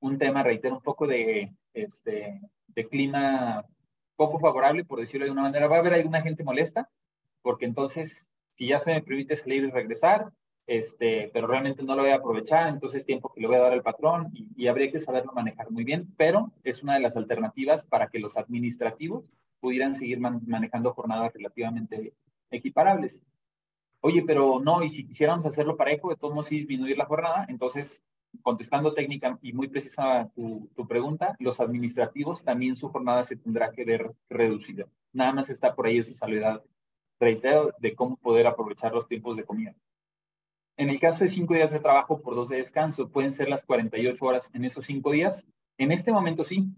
[0.00, 3.64] un tema, reitero, un poco de, este, de clima
[4.16, 5.68] poco favorable, por decirlo de una manera.
[5.68, 6.88] Va a haber alguna gente molesta,
[7.42, 10.32] porque entonces, si ya se me permite salir y regresar,
[10.66, 13.72] este, pero realmente no lo voy a aprovechar, entonces tiempo que le voy a dar
[13.72, 17.16] al patrón y, y, habría que saberlo manejar muy bien, pero es una de las
[17.16, 19.30] alternativas para que los administrativos
[19.60, 22.14] pudieran seguir manejando jornadas relativamente
[22.50, 23.20] equiparables.
[24.00, 27.46] Oye, pero no, y si quisiéramos hacerlo parejo, de todos modos sí disminuir la jornada,
[27.48, 28.04] entonces,
[28.42, 33.84] contestando técnica y muy precisa tu, pregunta, los administrativos también su jornada se tendrá que
[33.84, 34.86] ver reducida.
[35.12, 36.62] Nada más está por ahí esa salvedad,
[37.18, 39.74] reitero, de cómo poder aprovechar los tiempos de comida.
[40.76, 43.64] En el caso de cinco días de trabajo por dos de descanso, pueden ser las
[43.64, 45.46] 48 horas en esos cinco días.
[45.78, 46.68] En este momento sí,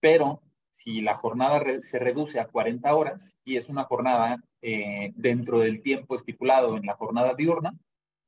[0.00, 0.42] pero
[0.76, 5.80] si la jornada se reduce a 40 horas y es una jornada eh, dentro del
[5.80, 7.72] tiempo estipulado en la jornada diurna,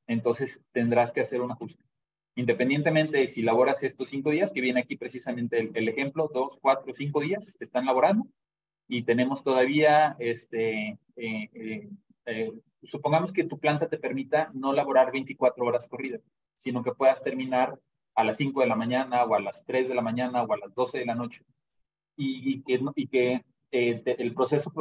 [0.07, 1.85] entonces tendrás que hacer un ajuste.
[2.37, 6.95] Independientemente de si laboras estos cinco días, que viene aquí precisamente el, ejemplo, dos, cuatro,
[6.95, 8.27] cinco días están laborando
[8.89, 11.91] y tenemos todavía, este, eh,
[12.25, 16.23] eh, supongamos que tu planta te permita no laborar 24 horas corridas,
[16.57, 17.79] sino que puedas terminar
[18.15, 20.57] a las 5 de la mañana o a las 3 de la mañana o a
[20.57, 21.45] las 12 de la noche
[22.19, 22.63] y,
[23.09, 24.73] que, el proceso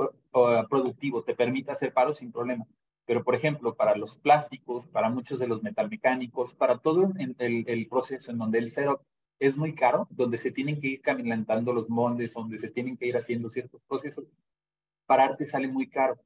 [0.69, 2.65] productivo te permita hacer paro sin problema.
[3.05, 7.87] Pero, por ejemplo, para los plásticos, para muchos de los metalmecánicos, para todo el, el
[7.87, 9.01] proceso en donde el cero
[9.39, 13.07] es muy caro, donde se tienen que ir caminando los moldes, donde se tienen que
[13.07, 14.25] ir haciendo ciertos procesos,
[15.05, 16.17] pararte sale muy caro.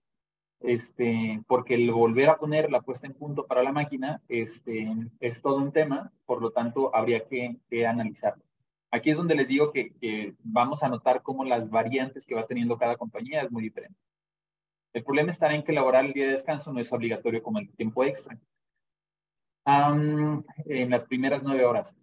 [0.59, 4.87] Este, porque el volver a poner la puesta en punto para la máquina este,
[5.19, 8.43] es todo un tema, por lo tanto habría que, que analizarlo.
[8.91, 12.45] Aquí es donde les digo que, que vamos a notar cómo las variantes que va
[12.45, 13.97] teniendo cada compañía es muy diferente.
[14.93, 17.69] El problema está en que laborar el día de descanso no es obligatorio como el
[17.69, 18.37] tiempo extra.
[19.65, 21.95] en las primeras nueve horas.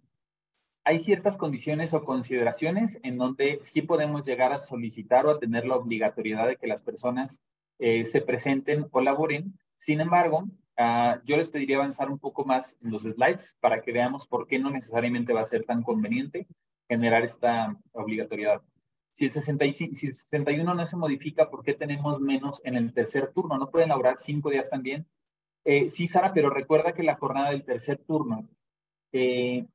[0.83, 5.67] Hay ciertas condiciones o consideraciones en donde sí podemos llegar a solicitar o a tener
[5.67, 7.43] la obligatoriedad de que las personas
[7.77, 9.59] eh, se presenten o laboren.
[9.75, 10.45] Sin embargo,
[10.79, 14.47] uh, yo les pediría avanzar un poco más en los slides para que veamos por
[14.47, 16.47] qué no necesariamente va a ser tan conveniente
[16.89, 18.61] generar esta obligatoriedad.
[19.11, 22.93] Si el, 65, si el 61 no se modifica, ¿por qué tenemos menos en el
[22.93, 23.57] tercer turno?
[23.57, 25.07] ¿No pueden laborar cinco días también?
[25.63, 28.47] Eh, sí, Sara, pero recuerda que la jornada del tercer turno,
[29.11, 29.65] eh,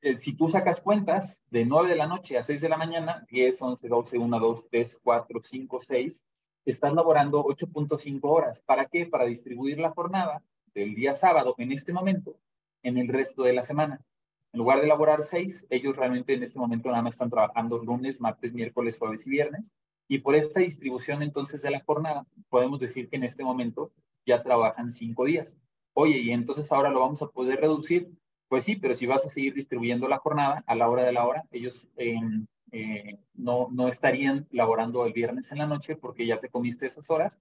[0.00, 3.24] eh, si tú sacas cuentas de 9 de la noche a 6 de la mañana,
[3.30, 6.26] 10, 11, 12, 1, 2, 3, 4, 5, 6,
[6.64, 8.60] estás laborando 8.5 horas.
[8.60, 9.06] ¿Para qué?
[9.06, 10.42] Para distribuir la jornada
[10.74, 12.36] del día sábado en este momento
[12.82, 14.00] en el resto de la semana.
[14.54, 18.20] En lugar de elaborar seis, ellos realmente en este momento nada más están trabajando lunes,
[18.20, 19.74] martes, miércoles, jueves y viernes.
[20.06, 23.90] Y por esta distribución entonces de la jornada, podemos decir que en este momento
[24.24, 25.58] ya trabajan cinco días.
[25.92, 28.12] Oye, y entonces ahora lo vamos a poder reducir.
[28.46, 31.26] Pues sí, pero si vas a seguir distribuyendo la jornada a la hora de la
[31.26, 36.38] hora, ellos em, eh, no, no estarían laborando el viernes en la noche porque ya
[36.38, 37.40] te comiste esas horas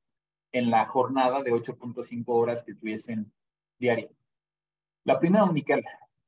[0.52, 3.32] en la jornada de 8.5 horas que tuviesen
[3.78, 4.10] diarias.
[5.04, 5.84] La primera unical,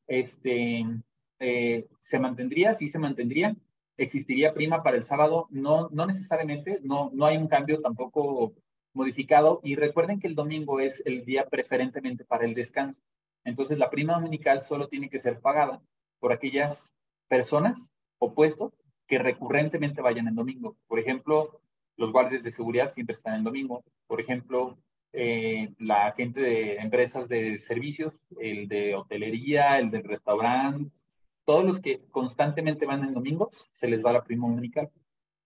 [0.08, 0.86] este,
[1.39, 3.56] eh, se mantendría, sí se mantendría.
[3.98, 8.54] Existiría prima para el sábado, no, no necesariamente, no, no hay un cambio tampoco
[8.94, 9.62] modificado.
[9.63, 13.02] Y recuerden que el domingo es el día preferentemente para el descanso.
[13.44, 15.82] Entonces, la prima dominical solo tiene que ser pagada
[16.20, 16.96] por aquellas
[17.28, 18.74] personas o puestos
[19.08, 20.78] que recurrentemente vayan el domingo.
[20.88, 21.62] Por ejemplo,
[21.98, 23.84] los guardias de seguridad siempre están el domingo.
[24.08, 24.78] Por ejemplo,
[25.15, 30.91] eh, la gente de empresas de servicios, el de hotelería, el del restaurante,
[31.45, 34.89] todos los que constantemente van en domingos, se les va la prima dominical.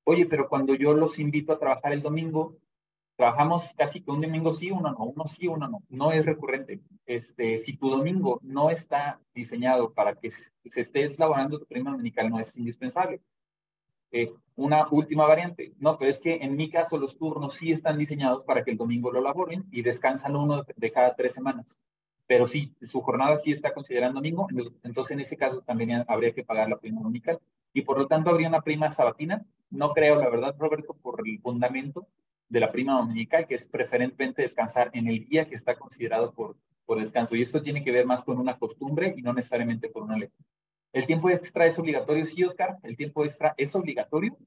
[0.06, 2.58] Oye, pero cuando yo los invito a trabajar el domingo,
[3.16, 5.84] trabajamos casi que un domingo sí, uno no, uno sí, uno no.
[5.90, 6.82] No es recurrente.
[7.06, 12.30] Este, si tu domingo no está diseñado para que se, esté elaborando tu prima dominical,
[12.30, 13.22] no es indispensable.
[14.12, 15.74] Eh, una última variante.
[15.80, 18.78] No, pero es que en mi caso los turnos sí están diseñados para que el
[18.78, 21.82] domingo lo laboren y descansan uno de cada tres semanas.
[22.28, 24.48] Pero sí, su jornada sí está considerando domingo,
[24.84, 27.40] entonces en ese caso también habría que pagar la prima dominical.
[27.74, 29.46] Y por lo tanto habría una prima sabatina.
[29.70, 32.08] No creo, la verdad, Roberto, por el fundamento
[32.50, 36.56] de la prima dominical, que es preferentemente descansar en el día que está considerado por,
[36.86, 37.36] por descanso.
[37.36, 40.30] Y esto tiene que ver más con una costumbre y no necesariamente por una ley.
[40.92, 42.26] ¿El tiempo extra es obligatorio?
[42.26, 44.38] Sí, Oscar, el tiempo extra es obligatorio,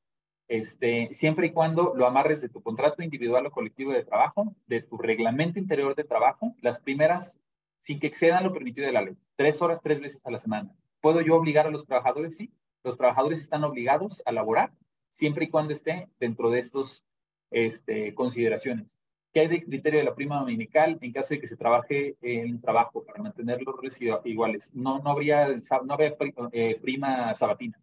[0.48, 4.82] este, siempre y cuando lo amarres de tu contrato individual o colectivo de trabajo, de
[4.82, 7.40] tu reglamento interior de trabajo, las primeras,
[7.78, 10.70] sin que excedan lo permitido de la ley, tres horas, tres veces a la semana.
[11.00, 12.36] ¿Puedo yo obligar a los trabajadores?
[12.36, 12.52] Sí,
[12.84, 14.72] los trabajadores están obligados a laborar
[15.08, 17.06] siempre y cuando esté dentro de estas
[17.50, 18.98] este, consideraciones.
[19.32, 22.60] ¿Qué hay de criterio de la prima dominical en caso de que se trabaje en
[22.60, 24.70] trabajo para mantener los residuos iguales?
[24.74, 26.14] No, no habría, no habría
[26.52, 27.80] eh, prima sabatina.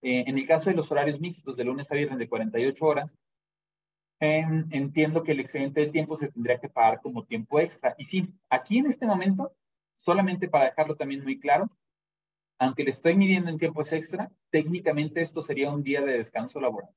[0.00, 3.18] Eh, en el caso de los horarios mixtos de lunes a viernes de 48 horas,
[4.20, 7.94] entiendo que el excedente de tiempo se tendría que pagar como tiempo extra.
[7.98, 9.52] Y sí, aquí en este momento,
[9.94, 11.68] solamente para dejarlo también muy claro,
[12.58, 16.88] aunque le estoy midiendo en tiempos extra, técnicamente esto sería un día de descanso laboral,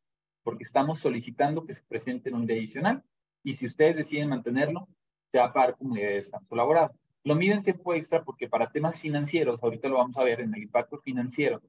[0.43, 3.03] porque estamos solicitando que se presente en un día adicional
[3.47, 4.89] y si ustedes deciden mantenerlo,
[5.27, 6.91] se va a pagar como día de descanso laboral.
[7.23, 10.63] Lo miden tiempo extra porque para temas financieros, ahorita lo vamos a ver en el
[10.63, 11.61] impacto financiero,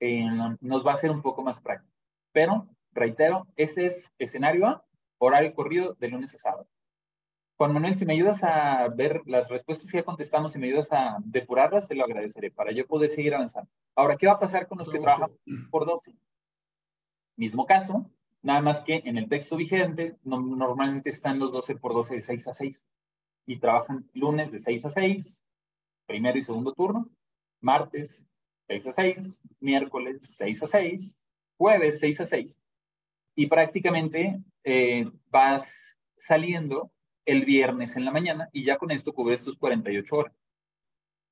[0.00, 0.26] eh,
[0.60, 1.94] nos va a ser un poco más práctico.
[2.32, 4.84] Pero, reitero, ese es escenario A,
[5.18, 6.66] horario corrido de lunes a sábado.
[7.56, 10.92] Juan Manuel, si me ayudas a ver las respuestas que ya contestamos y me ayudas
[10.92, 13.70] a depurarlas, te lo agradeceré para yo poder seguir avanzando.
[13.94, 15.30] Ahora, ¿qué va a pasar con los que trabajan
[15.70, 16.12] por 12?
[17.36, 18.10] Mismo caso,
[18.42, 22.48] Nada más que en el texto vigente normalmente están los 12 por 12 de 6
[22.48, 22.88] a 6
[23.46, 25.48] y trabajan lunes de 6 a 6,
[26.06, 27.10] primero y segundo turno,
[27.60, 28.26] martes
[28.68, 31.26] 6 a 6, miércoles 6 a 6,
[31.58, 32.62] jueves 6 a 6
[33.34, 36.90] y prácticamente eh, vas saliendo
[37.26, 40.34] el viernes en la mañana y ya con esto cubres tus 48 horas.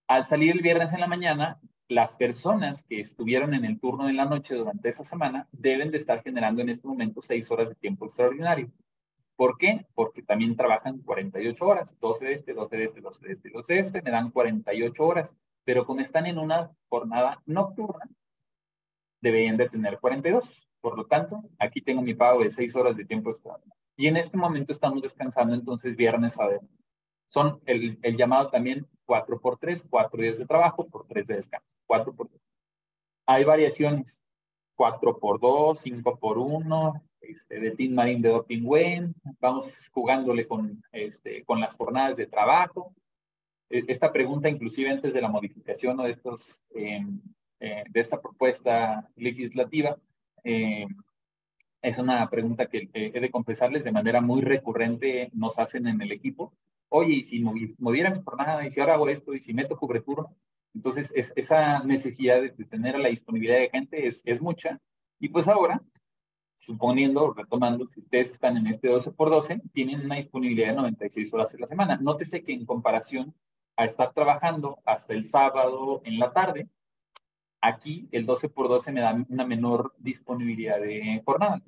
[0.07, 4.13] Al salir el viernes en la mañana, las personas que estuvieron en el turno de
[4.13, 7.75] la noche durante esa semana deben de estar generando en este momento seis horas de
[7.75, 8.71] tiempo extraordinario.
[9.37, 9.87] ¿Por qué?
[9.95, 13.73] Porque también trabajan 48 horas, 12 de este, 12 de este, 12 de este, 12
[13.73, 18.07] de este, me dan 48 horas, pero como están en una jornada nocturna,
[19.21, 20.69] deberían de tener 42.
[20.81, 23.75] Por lo tanto, aquí tengo mi pago de seis horas de tiempo extraordinario.
[23.97, 26.71] Y en este momento estamos descansando entonces viernes a viernes.
[27.29, 31.37] Son el, el llamado también 4 por 3, 4 días de trabajo por 3 de
[31.37, 31.67] descanso.
[31.87, 32.43] 4 por 3.
[33.27, 34.23] Hay variaciones,
[34.75, 40.47] 4 por 2, 5 por 1, este, de Team Marine de Doping Wen, vamos jugándole
[40.47, 42.95] con, este, con las jornadas de trabajo.
[43.71, 47.19] E, esta pregunta, inclusive antes de la modificación o de, estos, em,
[47.61, 49.97] eh, de esta propuesta legislativa,
[50.45, 50.89] em,
[51.81, 56.13] es una pregunta que he de confesarles de manera muy recurrente nos hacen en el
[56.13, 56.53] equipo.
[56.91, 60.35] Oye, y si moviera mi jornada, y si ahora hago esto, y si meto turno,
[60.75, 64.81] entonces es, esa necesidad de, tener la disponibilidad de gente es, mucha.
[65.19, 65.83] Y pues ahora,
[66.55, 71.35] suponiendo, retomando, si ustedes están en este 12 por 12, tienen una disponibilidad de 96
[71.35, 71.99] horas en la semana.
[72.01, 73.35] Nótese que en comparación
[73.77, 76.69] a estar trabajando hasta el sábado en la tarde,
[77.61, 81.63] aquí el 12 por 12 me da una menor disponibilidad de jornada.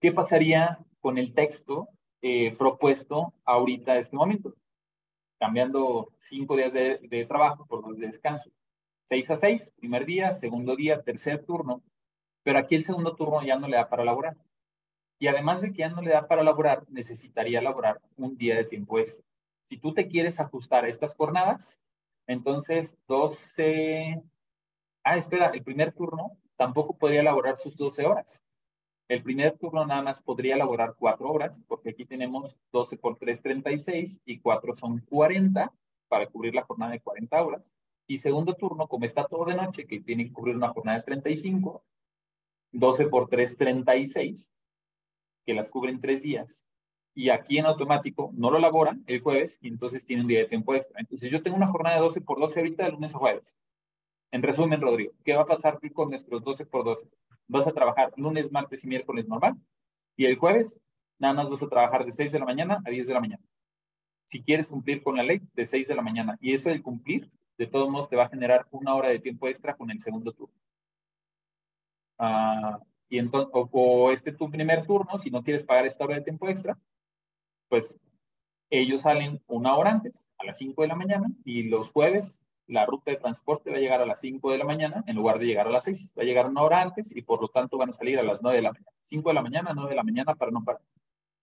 [0.00, 1.88] ¿Qué pasaría con el texto
[2.22, 4.54] eh, propuesto ahorita, este momento?
[5.38, 8.50] Cambiando cinco días de, de trabajo por dos de descanso.
[9.04, 11.82] Seis a seis, primer día, segundo día, tercer turno,
[12.42, 14.36] pero aquí el segundo turno ya no le da para laborar.
[15.18, 18.64] Y además de que ya no le da para laborar, necesitaría laborar un día de
[18.64, 19.24] tiempo extra.
[19.64, 21.78] Si tú te quieres ajustar a estas jornadas,
[22.26, 24.22] entonces 12...
[25.04, 28.42] Ah, espera, el primer turno tampoco podría laborar sus 12 horas.
[29.10, 33.42] El primer turno nada más podría laborar 4 horas, porque aquí tenemos 12 por 3,
[33.42, 35.72] 36 y 4 son 40
[36.06, 37.74] para cubrir la jornada de 40 horas.
[38.06, 41.04] Y segundo turno, como está todo de noche, que tiene que cubrir una jornada de
[41.06, 41.82] 35,
[42.70, 44.54] 12 por 3, 36,
[45.44, 46.64] que las cubren tres días.
[47.12, 50.46] Y aquí en automático no lo laboran el jueves y entonces tienen un día de
[50.46, 51.00] tiempo extra.
[51.00, 53.58] Entonces yo tengo una jornada de 12 por 12 ahorita de lunes a jueves.
[54.30, 57.08] En resumen, Rodrigo, ¿qué va a pasar con nuestros 12 por 12?
[57.50, 59.56] Vas a trabajar lunes, martes y miércoles normal
[60.16, 60.80] y el jueves
[61.18, 63.42] nada más vas a trabajar de 6 de la mañana a 10 de la mañana.
[64.26, 66.38] Si quieres cumplir con la ley, de 6 de la mañana.
[66.40, 67.28] Y eso de cumplir,
[67.58, 70.32] de todos modos, te va a generar una hora de tiempo extra con el segundo
[70.32, 70.54] turno.
[72.18, 72.78] Ah,
[73.08, 76.48] y entonces, o, este tu primer turno, si no quieres pagar esta hora de tiempo
[76.48, 76.78] extra,
[77.68, 77.98] pues
[78.70, 82.86] ellos salen una hora antes, a las 5 de la mañana, y los jueves la
[82.86, 85.46] ruta de transporte va a llegar a las 5 de la mañana en lugar de
[85.46, 86.14] llegar a las 6.
[86.18, 88.40] Va a llegar una hora antes y por lo tanto van a salir a las
[88.42, 88.90] 9 de la mañana.
[89.02, 90.82] 5 de la mañana, 9 de la mañana para no parar.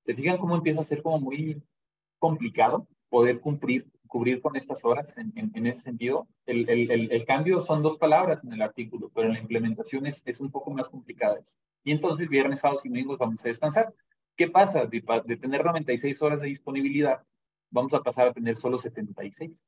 [0.01, 1.61] ¿Se fijan cómo empieza a ser como muy
[2.19, 6.28] complicado poder cumplir cubrir con estas horas en, en, ese sentido.
[6.45, 10.23] El, el, el, cambio son dos palabras en el artículo, pero en la implementación es,
[10.25, 11.38] es un poco más complicada.
[11.84, 13.93] Y entonces viernes, sábados y domingos vamos a descansar.
[14.36, 14.86] ¿Qué pasa?
[14.86, 17.23] De, de, tener 96 horas de disponibilidad,
[17.69, 19.67] vamos a pasar a tener solo 76.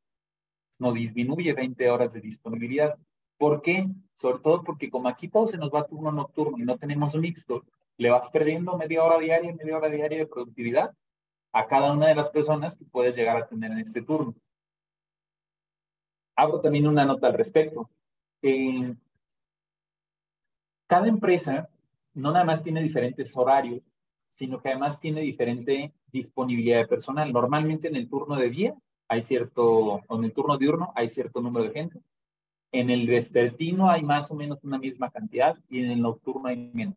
[0.80, 2.98] No disminuye 20 horas de disponibilidad.
[3.38, 3.88] ¿Por qué?
[4.14, 7.16] Sobre todo porque como aquí todo se nos va a turno nocturno y no tenemos
[7.16, 7.64] mixto,
[7.98, 10.94] le vas perdiendo media hora diaria, media hora diaria de productividad
[11.52, 14.36] a cada una de las personas que puedes llegar a tener en este turno.
[16.36, 17.90] Hago también una nota al respecto.
[18.42, 18.96] Eh,
[20.88, 21.70] cada empresa
[22.14, 23.82] no nada más tiene diferentes horarios,
[24.28, 27.32] sino que además tiene diferente disponibilidad de personal.
[27.34, 28.76] Normalmente en el turno de día
[29.10, 31.99] hay cierto, en el turno diurno hay cierto número de gente.
[32.72, 36.72] En el vespertino hay más o menos una misma cantidad y en el nocturno hay
[36.74, 36.95] menos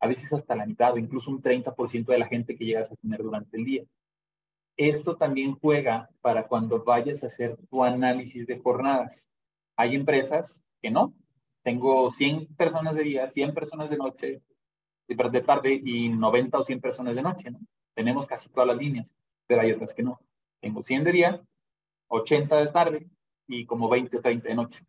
[0.00, 2.96] a veces hasta la mitad o incluso un 30% de la gente que llegas a
[2.96, 3.84] tener durante el día.
[4.76, 9.28] Esto también juega para cuando vayas a hacer tu análisis de jornadas.
[9.76, 11.14] Hay empresas que no.
[11.62, 14.42] Tengo 100 personas de día, 100 personas de noche,
[15.06, 17.50] de tarde y 90 o 100 personas de noche.
[17.50, 17.58] ¿no?
[17.94, 19.14] Tenemos casi todas las líneas,
[19.46, 20.18] pero hay otras que no.
[20.60, 21.42] Tengo 100 de día,
[22.08, 23.10] 80 de tarde
[23.46, 24.86] y como 20 o 30 de noche.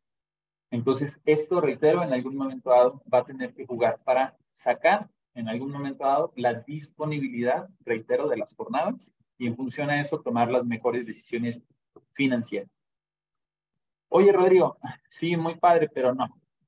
[0.69, 5.47] Entonces, esto, reitero, en algún momento dado va a tener que jugar para sacar en
[5.47, 10.51] algún momento dado la disponibilidad, reitero, de las jornadas y en función a eso tomar
[10.51, 11.61] las mejores decisiones
[12.13, 12.69] financieras.
[14.09, 14.78] Oye, Rodrigo,
[15.09, 16.28] sí, muy padre, pero no.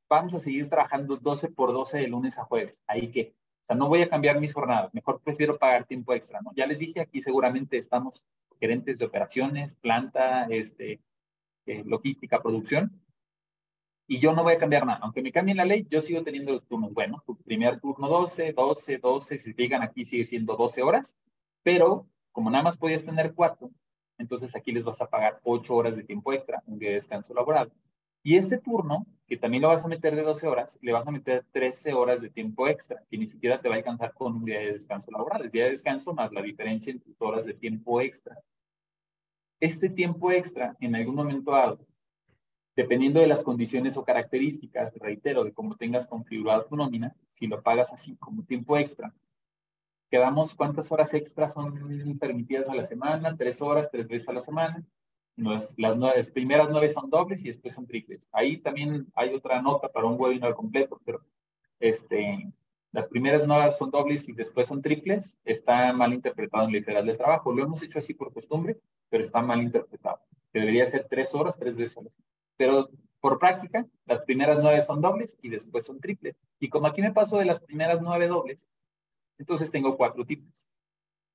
[0.09, 2.83] Vamos a seguir trabajando 12 por 12 de lunes a jueves.
[2.87, 4.93] Ahí que, o sea, no voy a cambiar mis jornadas.
[4.93, 6.51] Mejor prefiero pagar tiempo extra, ¿no?
[6.55, 8.25] Ya les dije, aquí seguramente estamos
[8.63, 11.01] gerentes de operaciones, planta, este,
[11.65, 13.03] eh, logística, producción
[14.07, 14.99] y yo no voy a cambiar nada.
[15.01, 16.93] Aunque me cambien la ley, yo sigo teniendo los turnos.
[16.93, 21.17] Bueno, tu primer turno 12, 12, 12, si digan aquí sigue siendo 12 horas,
[21.61, 23.71] pero como nada más podías tener cuatro,
[24.17, 27.33] entonces aquí les vas a pagar 8 horas de tiempo extra, un día de descanso
[27.33, 27.71] laboral.
[28.23, 31.11] Y este turno, que también lo vas a meter de 12 horas, le vas a
[31.11, 34.45] meter 13 horas de tiempo extra, que ni siquiera te va a alcanzar con un
[34.45, 35.43] día de descanso laboral.
[35.43, 38.37] El día de descanso más la diferencia en tus horas de tiempo extra.
[39.63, 41.79] Este tiempo extra, en algún momento dado,
[42.75, 47.61] Dependiendo de las condiciones o características, reitero, de cómo tengas configurada tu nómina, si lo
[47.61, 49.13] pagas así como tiempo extra,
[50.09, 54.41] quedamos cuántas horas extras son permitidas a la semana, tres horas, tres veces a la
[54.41, 54.83] semana.
[55.37, 58.27] Las, las, primeras nueve son dobles y después son triples.
[58.33, 61.23] Ahí también hay otra nota para un webinar completo, pero
[61.79, 62.51] este,
[62.93, 65.39] las primeras nueve son dobles y después son triples.
[65.45, 67.51] Está mal interpretado en la federal del trabajo.
[67.51, 68.77] Lo hemos hecho así por costumbre,
[69.09, 70.19] pero está mal interpretado.
[70.53, 72.09] Debería ser tres horas, tres veces a la.
[72.55, 72.89] Pero
[73.19, 76.35] por práctica, las primeras nueve son dobles y después son triples.
[76.59, 78.69] Y como aquí me paso de las primeras nueve dobles,
[79.39, 80.71] entonces tengo cuatro triples.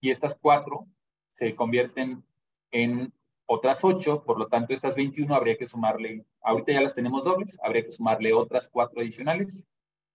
[0.01, 0.87] Y estas cuatro
[1.33, 2.23] se convierten
[2.71, 3.13] en
[3.47, 7.59] otras 8, por lo tanto estas 21 habría que sumarle, ahorita ya las tenemos dobles,
[7.63, 9.67] habría que sumarle otras 4 adicionales,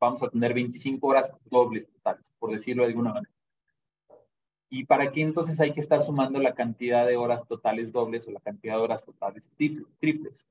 [0.04, 3.34] vamos a tener 25 horas dobles totales, por decirlo de alguna manera.
[4.70, 8.32] ¿Y para qué entonces hay que estar sumando la cantidad de horas totales dobles o
[8.32, 9.50] la cantidad de horas totales
[10.00, 10.48] triples?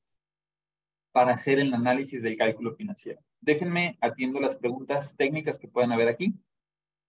[1.10, 3.20] Para hacer el análisis del cálculo financiero.
[3.40, 6.32] Déjenme atiendo las preguntas técnicas que puedan haber aquí.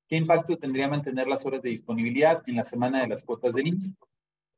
[0.07, 3.67] ¿Qué impacto tendría mantener las horas de disponibilidad en la semana de las cuotas del
[3.67, 3.95] IMSS?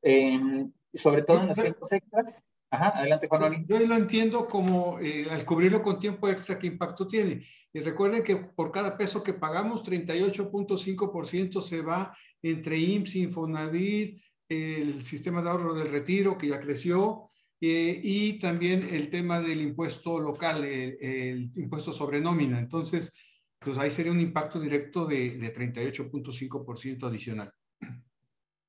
[0.02, 2.44] Eh, sobre todo en los tiempos extras.
[2.72, 7.08] Ajá, adelante, Juan Yo lo entiendo como eh, al cubrirlo con tiempo extra, ¿qué impacto
[7.08, 7.42] tiene?
[7.72, 15.04] Y recuerden que por cada peso que pagamos, 38.5% se va entre IMSS, Infonavit, el
[15.04, 17.30] sistema de ahorro del retiro, que ya creció,
[17.62, 22.60] eh, y también el tema del impuesto local, el, impuesto sobre nómina.
[22.60, 23.14] Entonces,
[23.60, 27.52] pues ahí sería un impacto directo de, de 38.5% adicional.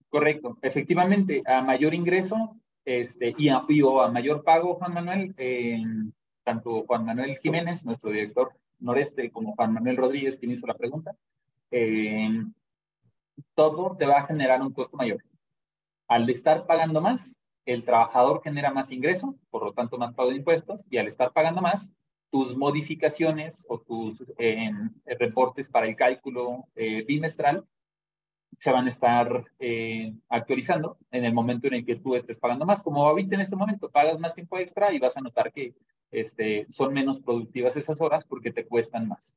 [0.08, 5.34] Correcto, efectivamente, a mayor ingreso este, y, a, o a mayor pago, Juan Manuel,
[6.44, 11.14] tanto Juan Manuel Jiménez, nuestro director noreste, como Juan Manuel Rodríguez, quien hizo la pregunta,
[13.54, 15.22] todo te va a generar un costo mayor.
[16.08, 20.36] Al estar pagando más, el trabajador genera más ingreso, por lo tanto más pago de
[20.36, 21.92] impuestos, y al estar pagando más,
[22.30, 24.22] tus modificaciones o tus
[25.06, 27.66] reportes para el cálculo eh, bimestral
[28.56, 32.64] se van a estar eh, actualizando en el momento en el que tú estés pagando
[32.64, 32.82] más.
[32.82, 35.74] Como ahorita en este momento pagas más tiempo extra y vas a notar que
[36.10, 39.36] este, son menos productivas esas horas porque te cuestan más.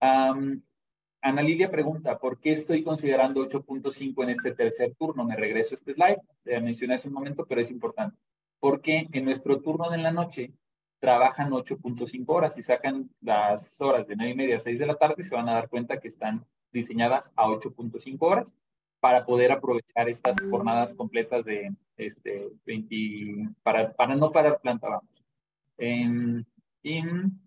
[0.00, 5.24] Ana Lidia pregunta, ¿por qué estoy considerando 8.5 en este tercer turno?
[5.24, 8.16] Me regreso a este slide, ya mencioné hace un momento, pero es importante.
[8.60, 10.52] Porque en nuestro turno de la noche
[11.00, 14.96] trabajan 8.5 horas y sacan las horas de 9 y media a 6 de la
[14.96, 18.54] tarde y se van a dar cuenta que están diseñadas a 8.5 horas
[19.00, 25.24] para poder aprovechar estas jornadas completas de este, 20, para, para no parar planta, vamos.
[25.76, 26.44] En,
[26.82, 27.40] en,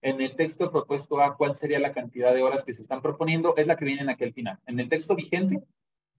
[0.00, 3.54] en el texto propuesto A, ¿cuál sería la cantidad de horas que se están proponiendo?
[3.56, 4.58] Es la que viene en aquel final.
[4.66, 5.62] En el texto vigente,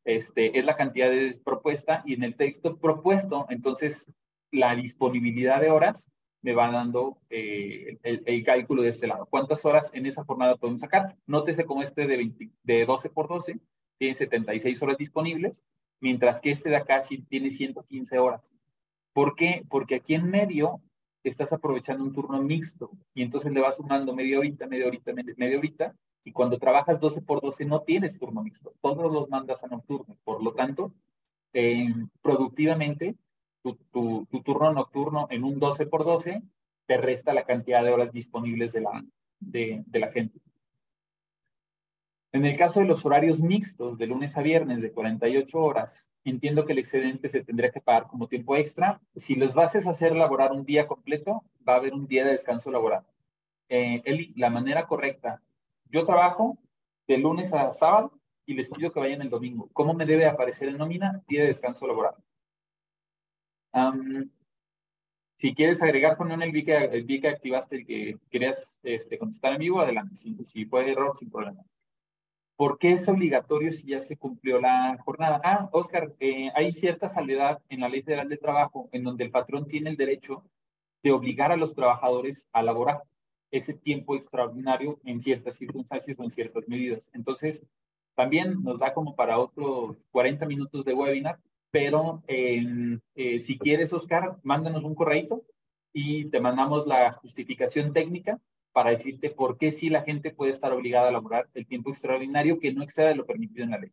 [0.05, 4.11] este, es la cantidad de propuesta y en el texto propuesto, entonces,
[4.51, 6.09] la disponibilidad de horas
[6.47, 9.25] me va dando eh, el, cálculo de este lado.
[9.29, 11.17] ¿Cuántas horas en esa jornada podemos sacar?
[11.25, 12.31] Nótese como este de,
[12.63, 13.59] de 12 por 12
[13.97, 15.65] tiene 76 horas disponibles,
[15.99, 18.53] mientras que este de acá sí tiene 115 horas.
[19.11, 19.65] ¿Por qué?
[19.69, 20.79] Porque aquí en medio
[21.21, 25.57] estás aprovechando un turno mixto y entonces le vas sumando media horita, media horita, media
[25.57, 29.67] horita, y cuando trabajas 12 por 12 no tienes turno mixto, todos los mandas a
[29.67, 30.15] nocturno.
[30.23, 30.93] Por lo tanto,
[31.51, 33.17] eh, productivamente
[33.75, 36.41] tu, turno nocturno en un 12 por 12
[36.85, 39.05] te resta la cantidad de horas disponibles de la,
[39.39, 40.39] de, la gente.
[42.31, 46.65] En el caso de los horarios mixtos, de lunes a viernes, de 48 horas, entiendo
[46.65, 49.01] que el excedente se tendría que pagar como tiempo extra.
[49.15, 52.71] Si los a hacer laborar un día completo, va a haber un día de descanso
[52.71, 53.03] laboral.
[53.69, 55.41] Eh, Eli, la manera correcta,
[55.89, 56.57] yo trabajo
[57.07, 58.11] de lunes a sábado
[58.45, 59.69] y les pido que vayan el domingo.
[59.73, 61.23] ¿Cómo me debe aparecer en nómina?
[61.27, 62.15] Día de descanso laboral
[65.35, 69.59] si quieres agregar, Juan el vi que, el activaste el que querías este, contestar en
[69.59, 70.15] vivo, adelante.
[70.15, 71.63] Si, si fue error, sin problema.
[72.55, 75.39] ¿Por qué es obligatorio si ya se cumplió la jornada?
[75.43, 79.31] Ah, Oscar, eh, hay cierta salvedad en la Ley Federal de Trabajo en donde el
[79.31, 80.43] patrón tiene el derecho
[81.03, 83.03] de obligar a los trabajadores a laborar
[83.51, 87.11] ese tiempo extraordinario en ciertas circunstancias o en ciertas medidas.
[87.13, 87.63] Entonces,
[88.15, 91.39] también nos da como para otros 40 minutos de webinar
[91.71, 92.99] pero eh,
[93.39, 95.43] si quieres, Oscar, mándanos un correito
[95.93, 98.39] y te mandamos la justificación técnica
[98.71, 102.59] para decirte por qué sí la gente puede estar obligada a laborar el tiempo extraordinario
[102.59, 103.91] que no exceda lo permitido en la ley.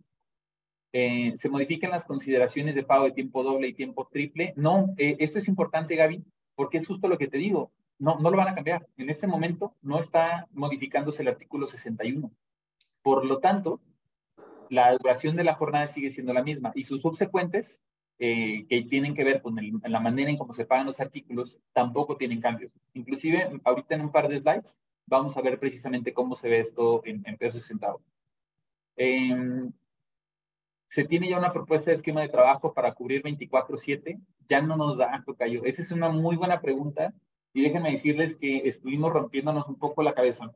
[0.92, 4.52] Eh, se modifican las consideraciones de pago de tiempo doble y tiempo triple.
[4.56, 6.22] No, eh, esto es importante, Gaby,
[6.54, 7.72] porque es justo lo que te digo.
[7.98, 8.86] No, no lo van a cambiar.
[8.96, 12.30] En este momento no está modificándose el artículo 61.
[13.02, 13.80] Por lo tanto,
[14.70, 17.82] la duración de la jornada sigue siendo la misma y sus subsecuentes,
[18.18, 22.16] eh, que tienen que ver con la manera en cómo se pagan los artículos, tampoco
[22.16, 22.70] tienen cambios.
[22.92, 27.02] Inclusive, ahorita en un par de slides, vamos a ver precisamente cómo se ve esto
[27.04, 28.02] en, pesos y centavos.
[28.96, 29.72] Em,
[30.86, 34.98] se tiene ya una propuesta de esquema de trabajo para cubrir 24/7, ya no nos
[34.98, 35.64] da, Tocayo.
[35.64, 37.12] Esa es una muy buena pregunta
[37.52, 40.54] y déjenme decirles que estuvimos rompiéndonos un poco la cabeza.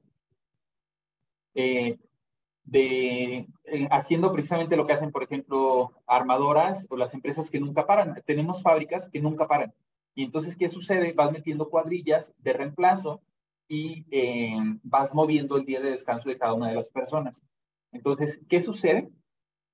[1.54, 1.98] Eh,
[2.70, 7.86] de eh, haciendo precisamente lo que hacen, por ejemplo, armadoras o las empresas que nunca
[7.86, 8.22] paran.
[8.26, 9.72] Tenemos fábricas que nunca paran.
[10.14, 11.12] Y entonces, ¿qué sucede?
[11.12, 13.22] Vas metiendo cuadrillas de reemplazo
[13.68, 17.42] y eh, vas moviendo el día de descanso de cada una de las personas.
[17.92, 19.08] Entonces, ¿qué sucede?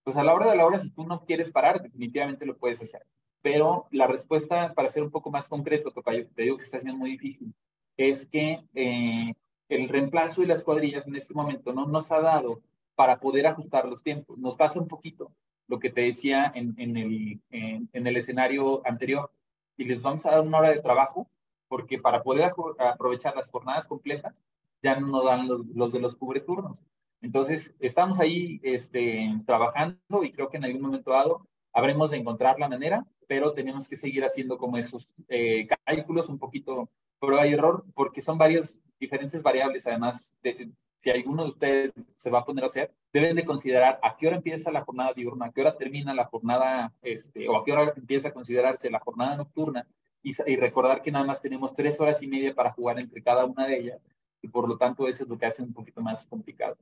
[0.05, 2.81] Pues a la hora de la hora, si tú no quieres parar, definitivamente lo puedes
[2.83, 3.03] hacer.
[3.43, 6.99] Pero la respuesta, para ser un poco más concreto, Tocayo, te digo que está siendo
[6.99, 7.55] muy difícil,
[7.97, 9.33] es que eh,
[9.69, 12.61] el reemplazo y las cuadrillas en este momento no nos ha dado
[12.95, 14.39] para poder ajustar los tiempos.
[14.39, 15.33] Nos pasa un poquito
[15.67, 19.31] lo que te decía en, en el, en, el escenario anterior.
[19.77, 21.29] Y les vamos a dar una hora de trabajo
[21.69, 24.45] porque para poder aprovechar las jornadas completas
[24.83, 26.83] ya no nos dan los, los de los cubreturnos.
[27.23, 32.59] Entonces, estamos ahí este, trabajando y creo que en algún momento dado habremos de encontrar
[32.61, 37.55] la manera, pero tenemos que seguir haciendo como esos eh, cálculos un poquito prueba y
[37.55, 42.45] error, porque son varias diferentes variables, además, de, si alguno de ustedes se va a
[42.45, 45.61] poner a hacer, deben de considerar a qué hora empieza la jornada diurna, a qué
[45.61, 49.87] hora termina la jornada, este, o a qué hora empieza a considerarse la jornada nocturna,
[50.23, 53.67] y, recordar que nada más tenemos tres horas y media para jugar entre cada una
[53.67, 54.01] de ellas,
[54.41, 56.79] y por lo tanto eso es lo que hace un poquito más complicado.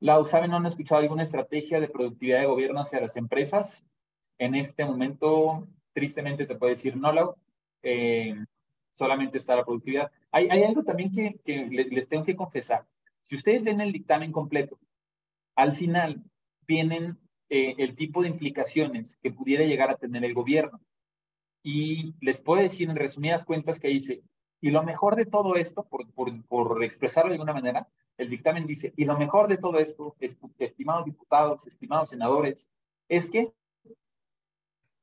[0.00, 3.84] Lau, ¿saben no han escuchado alguna estrategia de productividad de gobierno hacia las empresas?
[4.38, 7.34] En este momento, tristemente te puedo decir no, Lau.
[7.82, 8.36] Eh,
[8.94, 10.10] solamente está la productividad.
[10.30, 11.36] Hay, algo también que,
[11.90, 12.86] les tengo que confesar.
[13.22, 14.78] Si ustedes ven el dictamen completo,
[15.56, 16.22] al final
[16.66, 17.18] vienen
[17.48, 20.80] eh, el tipo de implicaciones que pudiera llegar a tener el gobierno.
[21.62, 24.22] Y les puedo decir en resumidas cuentas que dice,
[24.60, 28.66] y lo mejor de todo esto, por, por, por expresarlo de alguna manera, el dictamen
[28.66, 32.68] dice, y lo mejor de todo esto, estimados diputados, estimados senadores,
[33.08, 33.52] es que,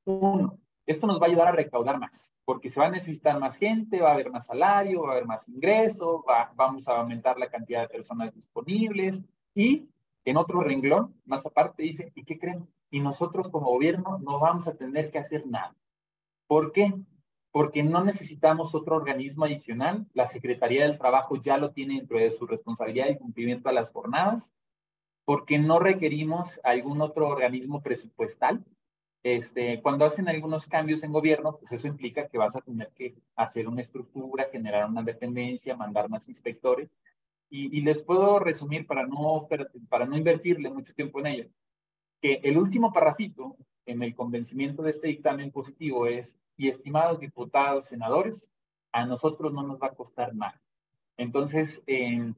[0.06, 3.56] uno, esto nos va a ayudar a recaudar más, porque se va a necesitar más
[3.56, 6.22] gente, va a haber más salario, va a haber más ingreso,
[6.54, 9.24] vamos a aumentar la cantidad de personas disponibles
[9.56, 9.88] y
[10.26, 12.68] en otro renglón, más aparte, dice, ¿y qué creen?
[12.90, 15.74] Y nosotros como gobierno no vamos a tener que hacer nada.
[16.46, 16.94] ¿Por qué?
[17.54, 20.06] Porque no necesitamos otro organismo adicional.
[20.14, 23.94] La Secretaría del Trabajo ya lo tiene dentro de su responsabilidad y cumplimiento a las
[23.94, 24.52] jornadas.
[25.24, 28.66] Porque no requerimos algún otro organismo presupuestal
[29.24, 33.16] este, cuando hacen algunos cambios en gobierno, pues eso implica que vas a tener que
[33.36, 36.90] hacer una estructura, generar una dependencia, mandar más inspectores.
[37.50, 39.48] Y, y les puedo resumir para no,
[39.90, 41.50] para no invertirle mucho tiempo en ello,
[42.22, 47.88] que el último parrafito en el convencimiento de este dictamen positivo es, y estimados diputados,
[47.88, 48.52] senadores,
[48.92, 50.62] a nosotros no nos va a costar nada.
[51.18, 52.34] Entonces, eh,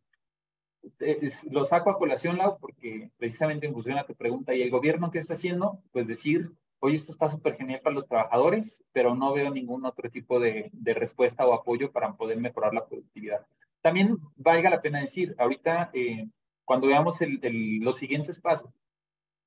[1.50, 5.12] lo saco a colación, Lau, porque precisamente en función a tu pregunta, ¿y el gobierno
[5.12, 5.80] qué está haciendo?
[5.92, 6.52] Pues decir,
[6.84, 10.70] oye, esto está súper genial para los trabajadores, pero no veo ningún otro tipo de,
[10.74, 13.48] de, respuesta o apoyo para poder mejorar la productividad.
[13.82, 16.28] También valga la pena decir, ahorita, eh,
[16.66, 18.70] cuando veamos el, el, los siguientes pasos,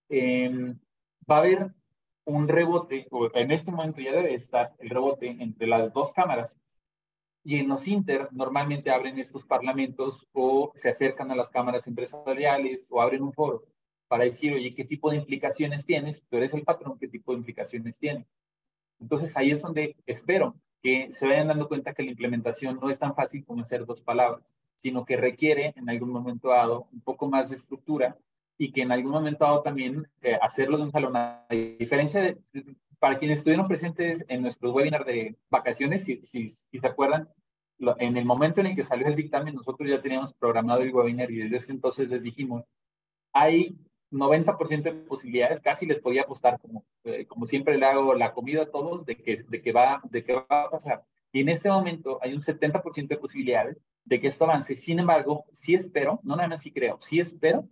[0.08, 0.50] eh,
[1.30, 1.74] va a haber
[2.24, 6.58] un rebote, o en este momento ya debe estar el rebote entre las dos cámaras,
[7.44, 12.88] y en los Inter normalmente abren estos parlamentos o se acercan a las cámaras empresariales
[12.90, 13.62] o abren un foro
[14.08, 16.26] para decir, oye, ¿qué tipo de implicaciones tienes?
[16.28, 18.26] Tú eres el patrón, ¿qué tipo de implicaciones tiene?
[19.00, 22.98] Entonces ahí es donde espero que se vayan dando cuenta que la implementación no es
[22.98, 27.28] tan fácil como hacer dos palabras, sino que requiere en algún momento dado un poco
[27.28, 28.16] más de estructura
[28.58, 31.16] y que en algún momento dado también eh, hacerlo de un salón.
[31.16, 32.38] A diferencia de,
[32.98, 37.28] para quienes estuvieron presentes en nuestro webinar de vacaciones, si, si, si se acuerdan,
[37.78, 40.94] lo, en el momento en el que salió el dictamen, nosotros ya teníamos programado el
[40.94, 42.64] webinar y desde ese entonces les dijimos,
[43.32, 43.76] hay
[44.10, 48.62] 90% de posibilidades, casi les podía apostar, como, eh, como siempre le hago la comida
[48.62, 51.04] a todos, de que, de, que va, de que va a pasar.
[51.32, 54.74] Y en este momento hay un 70% de posibilidades de que esto avance.
[54.76, 57.68] Sin embargo, sí espero, no nada más sí creo, sí espero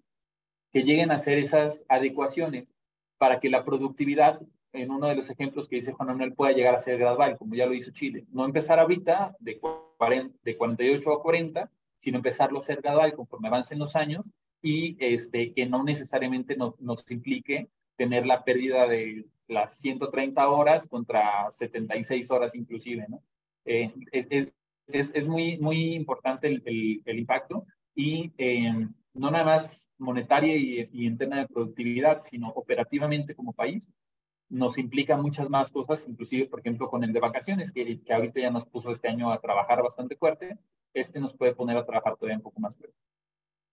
[0.73, 2.75] que lleguen a hacer esas adecuaciones
[3.17, 6.75] para que la productividad, en uno de los ejemplos que dice Juan Manuel, pueda llegar
[6.75, 8.27] a ser gradual, como ya lo hizo Chile.
[8.33, 13.49] No empezar ahorita de, 40, de 48 a 40, sino empezarlo a hacer gradual conforme
[13.49, 14.31] avancen los años
[14.65, 20.89] y este, que no necesariamente nos, nos implique tener la pérdida de las 130 horas
[20.89, 23.23] contra 76 horas inclusive, ¿no?
[23.67, 24.49] Eh, es,
[24.87, 30.57] es, es, muy, muy importante el, el, el impacto y eh, no nada más monetaria
[30.57, 33.93] y, y, en tema de productividad, sino operativamente como país,
[34.49, 38.41] nos implica muchas más cosas, inclusive, por ejemplo, con el de vacaciones, que, que ahorita
[38.41, 40.57] ya nos puso este año a trabajar bastante fuerte,
[40.95, 42.97] este nos puede poner a trabajar todavía un poco más fuerte.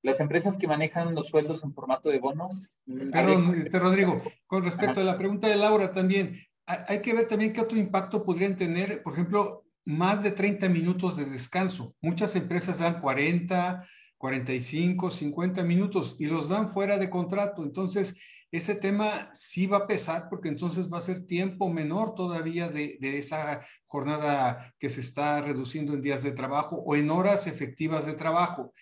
[0.04, 2.82] Las empresas que manejan los sueldos en formato de bonos.
[2.86, 6.36] Mm, Perdón, este, Rodrigo, con respecto a la pregunta de Laura también,
[6.66, 11.18] hay que ver también qué otro impacto podrían tener, por ejemplo, más de 30 minutos
[11.18, 11.96] de descanso.
[12.02, 13.84] Muchas empresas dan 40,
[14.18, 17.64] 45, 50 minutos y los dan fuera de contrato.
[17.64, 18.16] Entonces,
[18.52, 22.98] ese tema sí va a pesar porque entonces va a ser tiempo menor todavía de,
[23.02, 28.14] esa jornada que se está reduciendo en días de trabajo o en horas efectivas de
[28.14, 28.74] trabajo.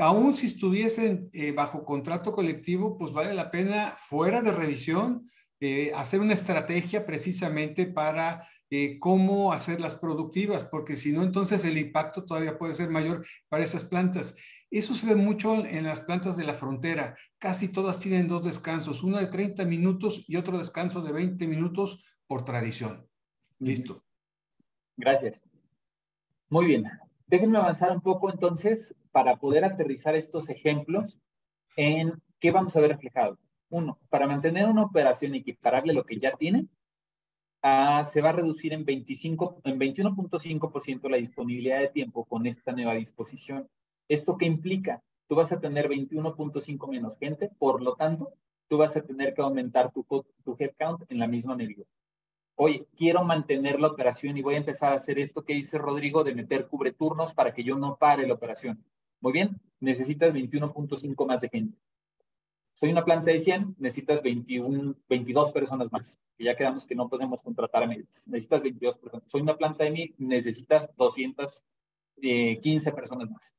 [0.00, 5.26] Aún si estuviesen eh, bajo contrato colectivo, pues vale la pena fuera de revisión
[5.60, 11.76] eh, hacer una estrategia precisamente para eh, cómo hacerlas productivas, porque si no, entonces el
[11.76, 14.36] impacto todavía puede ser mayor para esas plantas.
[14.70, 17.14] Eso se ve mucho en las plantas de la frontera.
[17.38, 22.16] Casi todas tienen dos descansos, uno de 30 minutos y otro descanso de 20 minutos
[22.26, 23.06] por tradición.
[23.58, 24.02] Listo.
[24.96, 25.42] Gracias.
[26.48, 26.84] Muy bien.
[27.26, 31.20] Déjenme avanzar un poco entonces para poder aterrizar estos ejemplos
[31.76, 33.38] en qué vamos a ver reflejado.
[33.68, 36.66] Uno, para mantener una operación equiparable a lo que ya tiene,
[37.62, 42.72] ah, se va a reducir en, 25, en 21.5% la disponibilidad de tiempo con esta
[42.72, 43.68] nueva disposición.
[44.08, 45.02] ¿Esto qué implica?
[45.28, 48.32] Tú vas a tener 21.5 menos gente, por lo tanto,
[48.68, 50.04] tú vas a tener que aumentar tu,
[50.44, 51.84] tu headcount en la misma medida.
[52.56, 56.24] Oye, quiero mantener la operación y voy a empezar a hacer esto que dice Rodrigo
[56.24, 58.84] de meter cubreturnos para que yo no pare la operación.
[59.20, 61.78] Muy bien, necesitas 21.5 más de gente
[62.80, 66.18] soy una planta de 100, necesitas 21, 22 personas más.
[66.38, 68.26] Y ya quedamos que no podemos contratar a medios.
[68.26, 69.30] Necesitas 22 personas.
[69.30, 71.62] Soy una planta de 1000, necesitas 215
[72.22, 73.54] eh, personas más.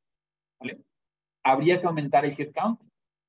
[1.44, 2.80] Habría que aumentar el headcount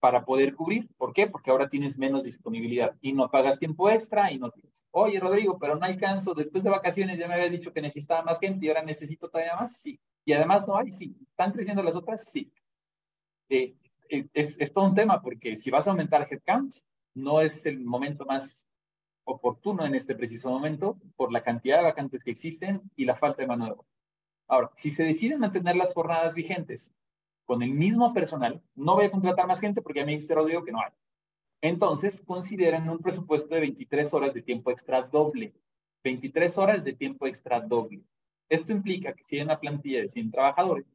[0.00, 0.88] para poder cubrir.
[0.96, 1.26] ¿Por qué?
[1.26, 4.86] Porque ahora tienes menos disponibilidad y no pagas tiempo extra y no tienes.
[4.92, 6.32] Oye, Rodrigo, pero no alcanzo.
[6.32, 9.56] Después de vacaciones ya me habías dicho que necesitaba más gente y ahora necesito todavía
[9.56, 9.78] más.
[9.78, 10.00] Sí.
[10.24, 11.16] Y además no hay, sí.
[11.30, 12.30] ¿Están creciendo las otras?
[12.30, 12.52] Sí.
[13.48, 13.74] Eh,
[14.08, 16.74] es, es, todo un tema porque si vas a aumentar headcount,
[17.14, 18.68] no es el momento más
[19.24, 23.42] oportuno en este preciso momento por la cantidad de vacantes que existen y la falta
[23.42, 23.86] de mano de obra.
[24.48, 26.94] Ahora, si se deciden mantener las jornadas vigentes
[27.44, 30.64] con el mismo personal, no voy a contratar más gente porque ya me dijiste, Rodrigo,
[30.64, 30.92] que no hay.
[31.62, 35.54] Entonces, consideren un presupuesto de 23 horas de tiempo extra doble.
[36.02, 38.02] 23 horas de tiempo extra doble.
[38.48, 40.86] Esto implica que si hay una plantilla de 100 trabajadores,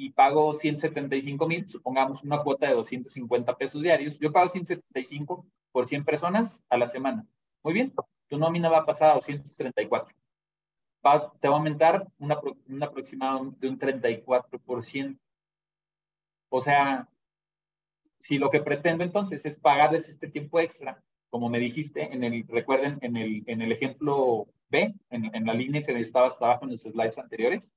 [0.00, 5.86] y pago 175 mil, supongamos una cuota de 250 pesos diarios, yo pago 175 por
[5.86, 7.26] 100 personas a la semana.
[7.62, 7.92] Muy bien,
[8.26, 10.16] tu nómina va a pasar a 234.
[11.06, 15.18] Va, te va a aumentar un aproximado de un 34%.
[16.48, 17.06] O sea,
[18.18, 22.08] si lo que pretendo entonces es pagarles este tiempo extra, como me dijiste,
[22.48, 26.64] recuerden, en el, en el ejemplo B, en, en la línea que estaba hasta abajo
[26.64, 27.72] en los slides anteriores,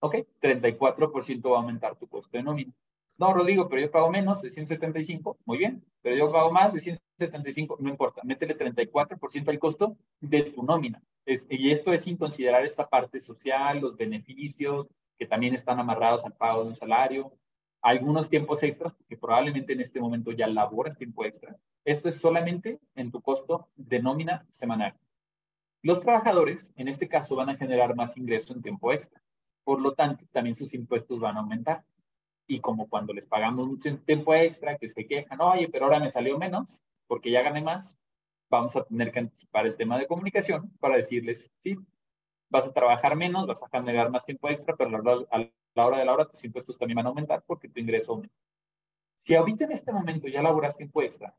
[0.00, 2.72] Ok, 34% va a aumentar tu costo de nómina.
[3.18, 6.80] No, Rodrigo, pero yo pago menos de 175, muy bien, pero yo pago más de
[6.80, 11.02] 175, no importa, métele 34% al costo de tu nómina.
[11.24, 14.86] y esto es sin considerar esta parte social, los beneficios
[15.18, 17.32] que también están amarrados al pago de un salario,
[17.80, 21.56] algunos tiempos extras, que probablemente en este momento ya laboras tiempo extra.
[21.84, 24.94] Esto es solamente en tu costo de nómina semanal.
[25.82, 29.22] Los trabajadores, en este caso, van a generar más ingreso en tiempo extra.
[29.64, 31.84] Por lo tanto, también sus impuestos van a aumentar.
[32.46, 36.10] Y como cuando les pagamos mucho tiempo extra, que se quejan, oye, pero ahora me
[36.10, 37.98] salió menos porque ya gané más,
[38.48, 41.76] vamos a tener que anticipar el tema de comunicación para decirles, sí,
[42.48, 44.90] vas a trabajar menos, vas a generar más tiempo extra, pero
[45.30, 45.38] a
[45.74, 48.34] la hora de la hora tus impuestos también van a aumentar porque tu ingreso aumenta.
[49.14, 51.34] Si ahorita en este momento ya laboras tiempo extra,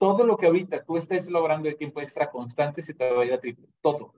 [0.00, 3.26] todo lo que ahorita tú estés logrando de tiempo extra constante se te va a
[3.26, 4.14] ir a triple, todo.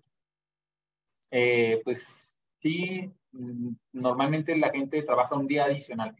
[1.30, 6.14] Eh, pues sí, Mm, normalmente la gente trabaja un día adicional.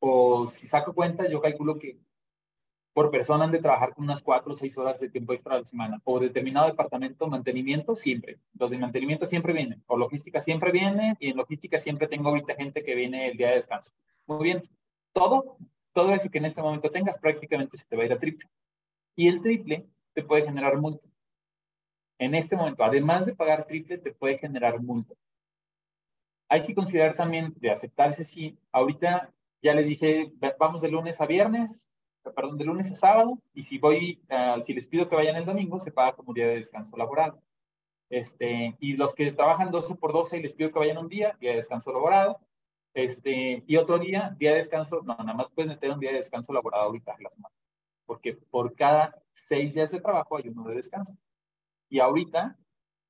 [0.00, 1.98] O si saco cuenta, yo calculo que
[2.92, 5.60] por persona han de trabajar con unas cuatro o seis horas de tiempo extra a
[5.60, 6.00] la semana.
[6.04, 8.38] O determinado departamento, mantenimiento siempre.
[8.58, 9.82] Los de mantenimiento siempre vienen.
[9.86, 11.16] O logística siempre viene.
[11.20, 13.92] Y en logística siempre tengo ahorita gente que viene el día de descanso.
[14.26, 14.62] Muy bien.
[15.12, 15.58] Todo,
[15.92, 18.48] todo eso que en este momento tengas prácticamente se te va a ir a triple.
[19.18, 21.06] Y el triple te puede generar multa.
[22.18, 25.14] En este momento, además de pagar triple, te puede generar multa
[26.48, 31.26] hay que considerar también de aceptarse si ahorita ya les dije, vamos de lunes a
[31.26, 31.92] viernes,
[32.34, 35.44] perdón, de lunes a sábado, y si voy, uh, si les pido que vayan el
[35.44, 37.38] domingo, se paga como día de descanso laboral.
[38.10, 41.36] Este, y los que trabajan 12 por 12 y les pido que vayan un día,
[41.40, 42.36] día de descanso laboral.
[42.94, 46.16] Este, y otro día, día de descanso, no, nada más pueden meter un día de
[46.16, 47.54] descanso laboral ahorita la semana.
[48.08, 51.14] Porque por cada seis días de trabajo hay uno de descanso.
[51.90, 52.56] Y ahorita,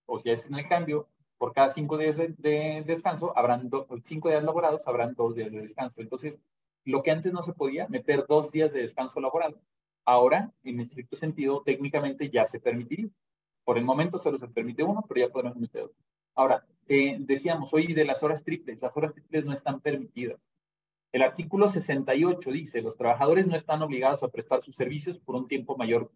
[0.07, 3.70] o si en el cambio, por cada cinco días de, descanso, habrán
[4.03, 6.01] cinco días laborados, habrán dos días de descanso.
[6.01, 6.40] Entonces,
[6.84, 9.57] lo que antes no se podía, meter dos días de descanso laboral.
[10.05, 13.09] Ahora, en estricto sentido, técnicamente ya se permitiría.
[13.62, 15.96] Por el momento solo se permite uno, pero ya podemos meter otro.
[16.34, 20.51] Ahora, eh, decíamos hoy de las horas triples, las horas triples no están permitidas.
[21.11, 25.46] El artículo 68 dice, los trabajadores no están obligados a prestar sus servicios por un
[25.46, 26.12] tiempo mayor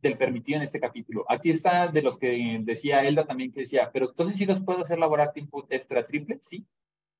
[0.00, 1.24] del permitido en este capítulo.
[1.28, 4.80] Aquí está de los que decía Elda también que decía, pero entonces sí los puedo
[4.80, 6.66] hacer laborar tiempo extra triple, sí.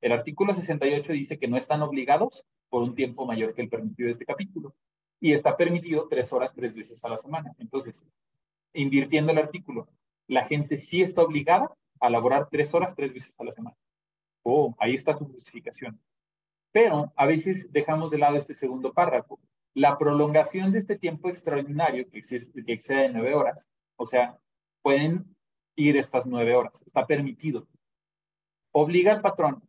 [0.01, 4.07] El artículo 68 dice que no están obligados por un tiempo mayor que el permitido
[4.07, 4.75] de este capítulo.
[5.21, 7.55] Y está permitido tres horas, tres veces a la semana.
[7.59, 8.05] Entonces,
[8.75, 9.89] invirtiendo el artículo,
[10.27, 13.77] la gente sí está obligada a laborar tres horas, tres veces a la semana.
[14.43, 16.01] Oh, ahí está tu justificación.
[16.73, 19.39] Pero a veces dejamos de lado este segundo párrafo.
[19.75, 24.39] La prolongación de este tiempo extraordinario que, existe, que excede de nueve horas, o sea,
[24.83, 25.37] pueden
[25.77, 27.67] ir estas nueve horas, está permitido.
[28.73, 29.63] Obliga al patrón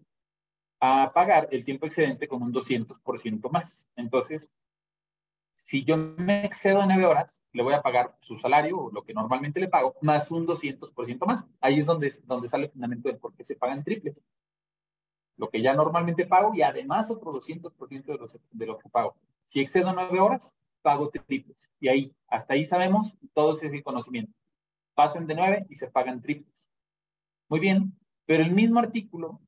[0.79, 3.89] a pagar el tiempo excedente con un 200% más.
[3.95, 4.49] Entonces,
[5.53, 9.03] si yo me excedo a nueve horas, le voy a pagar su salario, o lo
[9.03, 11.47] que normalmente le pago, más un 200% más.
[11.61, 14.21] Ahí es donde, donde sale el fundamento de por qué se pagan triples.
[15.37, 19.15] Lo que ya normalmente pago y además otro 200% de lo, de lo que pago.
[19.45, 21.71] Si excedo nueve horas, pago triples.
[21.79, 24.33] Y ahí, hasta ahí sabemos, todo ese conocimiento.
[24.93, 26.69] Pasan de nueve y se pagan triples.
[27.49, 29.41] Muy bien, pero el mismo artículo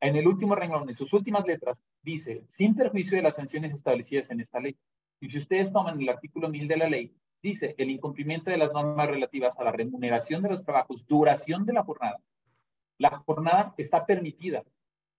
[0.00, 4.30] en el último renglón, en sus últimas letras, dice, sin perjuicio de las sanciones establecidas
[4.30, 4.76] en esta ley.
[5.20, 8.72] Y si ustedes toman el artículo 1000 de la ley, dice, el incumplimiento de las
[8.72, 12.20] normas relativas a la remuneración de los trabajos, duración de la jornada.
[12.98, 14.64] La jornada está permitida,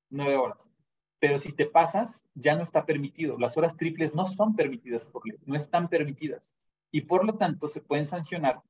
[0.10, 0.72] nueve horas.
[1.20, 3.38] Pero si te pasas, ya no está permitido.
[3.40, 6.56] Las horas triples no son permitidas por ley, no están permitidas.
[6.92, 8.62] Y por lo tanto, se pueden sancionar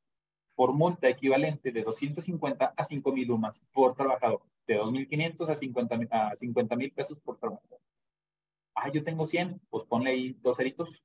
[0.56, 6.36] por multa equivalente de 250 a 5.000 UMAS por trabajador de 2.500 a 50 a
[6.36, 7.80] 50 mil pesos por trabajador.
[8.76, 11.04] Ah, yo tengo 100, pues ponle ahí dos ceritos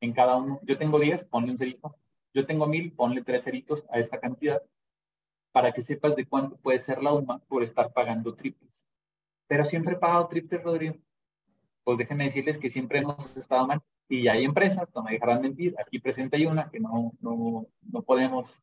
[0.00, 0.60] en cada uno.
[0.62, 1.96] Yo tengo 10, ponle un cerito.
[2.34, 4.62] Yo tengo 1.000, ponle tres ceritos a esta cantidad
[5.52, 8.86] para que sepas de cuánto puede ser la UMA por estar pagando triples.
[9.46, 10.96] Pero siempre he pagado triples, Rodrigo.
[11.84, 13.80] Pues déjenme decirles que siempre hemos estado mal.
[14.08, 15.74] Y hay empresas, no me dejarán mentir.
[15.78, 18.62] Aquí presente hay una que no, no, no podemos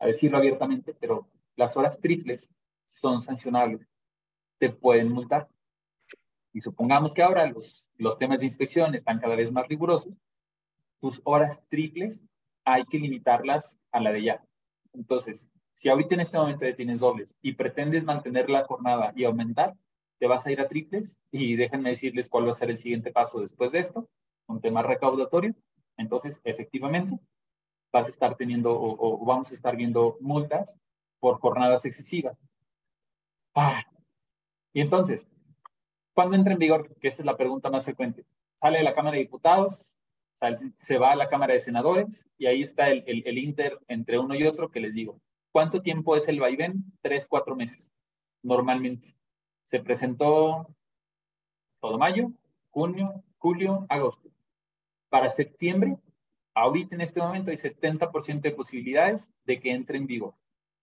[0.00, 2.52] decirlo abiertamente, pero las horas triples
[2.84, 3.86] son sancionables,
[4.58, 5.48] te pueden multar.
[6.52, 10.14] Y supongamos que ahora los, los temas de inspección están cada vez más rigurosos,
[11.00, 12.24] tus horas triples
[12.64, 14.44] hay que limitarlas a la de ya.
[14.92, 19.24] Entonces, si ahorita en este momento ya tienes dobles y pretendes mantener la jornada y
[19.24, 19.74] aumentar,
[20.18, 23.12] te vas a ir a triples y déjenme decirles cuál va a ser el siguiente
[23.12, 24.08] paso después de esto,
[24.46, 25.54] un tema recaudatorio.
[25.96, 27.18] Entonces, efectivamente,
[27.92, 30.78] vas a estar teniendo o vamos a estar viendo multas
[31.20, 32.38] por jornadas excesivas.
[33.54, 33.82] Ah.
[34.72, 35.26] Y entonces,
[36.14, 36.94] ¿cuándo entra en vigor?
[37.00, 38.24] Que esta es la pregunta más frecuente.
[38.54, 39.96] Sale de la Cámara de Diputados,
[40.76, 44.34] se va a la Cámara de Senadores y ahí está el, el, inter entre uno
[44.36, 45.20] y otro que les digo.
[45.50, 46.84] ¿Cuánto tiempo es el vaivén?
[47.02, 47.90] Tres, cuatro meses,
[48.42, 49.17] normalmente.
[49.68, 50.66] Se presentó
[51.82, 52.32] todo mayo,
[52.70, 54.30] junio, julio, agosto.
[55.10, 55.98] Para septiembre,
[56.54, 60.32] ahorita en este momento hay 70% de posibilidades de que entre en vigor.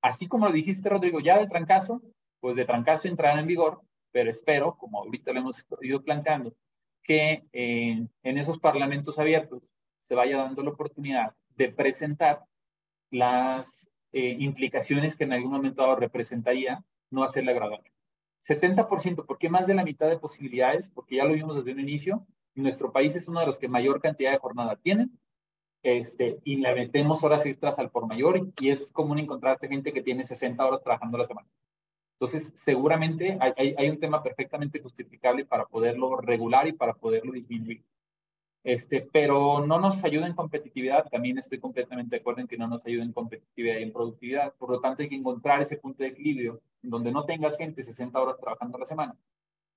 [0.04, 2.04] Así como lo dijiste, Rodrigo, ya de trancazo,
[2.40, 3.82] pues de trancazo entrará en vigor,
[4.12, 6.54] pero espero, como ahorita lo hemos ido planteando,
[7.02, 9.64] que eh, en esos parlamentos abiertos
[10.00, 12.46] se vaya dando la oportunidad de presentar
[13.10, 17.82] las eh, implicaciones que en algún momento representaría no hacerla gradual.
[18.42, 20.90] 70%, ¿por qué más de la mitad de posibilidades?
[20.90, 22.26] Porque ya lo vimos desde un inicio,
[22.56, 25.20] nuestro país es uno de los que mayor cantidad de jornada tienen,
[25.84, 30.02] este, y le metemos horas extras al por mayor, y es común encontrarte gente que
[30.02, 31.48] tiene 60 horas trabajando la semana.
[32.14, 37.84] Entonces, seguramente hay, hay, un tema perfectamente justificable para poderlo regular y para poderlo disminuir.
[38.66, 42.68] Este, pero no nos ayuda en competitividad, también estoy completamente de acuerdo en que no
[42.68, 44.56] nos ayuda en competitividad y en productividad.
[44.56, 48.20] Por lo tanto, hay que encontrar ese punto de equilibrio donde no tengas gente 60
[48.20, 49.16] horas trabajando a la semana,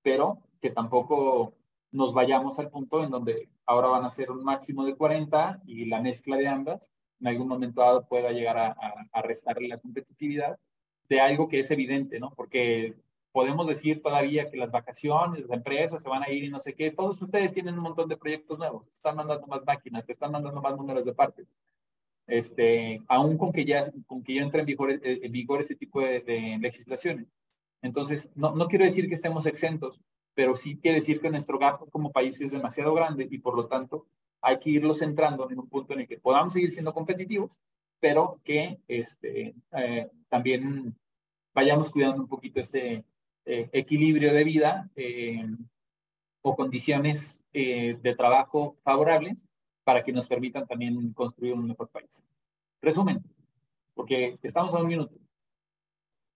[0.01, 1.53] pero que tampoco
[1.91, 5.85] nos vayamos al punto en donde ahora van a ser un máximo de 40 y
[5.85, 8.75] la mezcla de ambas en algún momento dado pueda llegar a,
[9.11, 10.57] a restarle la competitividad
[11.09, 12.31] de algo que es evidente, ¿no?
[12.31, 12.95] Porque
[13.31, 16.73] podemos decir todavía que las vacaciones, las empresas se van a ir y no sé
[16.73, 16.91] qué.
[16.91, 20.31] Todos ustedes tienen un montón de proyectos nuevos, te están mandando más máquinas, te están
[20.31, 21.47] mandando más números de partes.
[22.27, 25.75] Este, aún con que ya, con que ya entre en vigor, eh, en vigor ese
[25.75, 27.27] tipo de, de legislaciones.
[27.81, 29.99] Entonces, no, no quiero decir que estemos exentos,
[30.33, 33.67] pero sí quiero decir que nuestro gap como país es demasiado grande y por lo
[33.67, 34.05] tanto
[34.41, 37.59] hay que irlo centrando en un punto en el que podamos seguir siendo competitivos,
[37.99, 40.95] pero que este, eh, también
[41.53, 43.03] vayamos cuidando un poquito este
[43.51, 45.43] eh, equilibrio de vida, eh,
[46.43, 49.49] o condiciones eh, de trabajo favorables
[49.83, 52.23] para que nos permitan también construir un mejor país.
[52.79, 53.23] Resumen,
[53.95, 55.15] porque estamos a un minuto.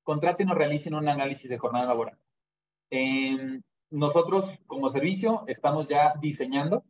[0.02, 2.18] Contraten o realicen un análisis de jornada laboral.
[3.92, 6.84] nosotros, como servicio, estamos ya diseñando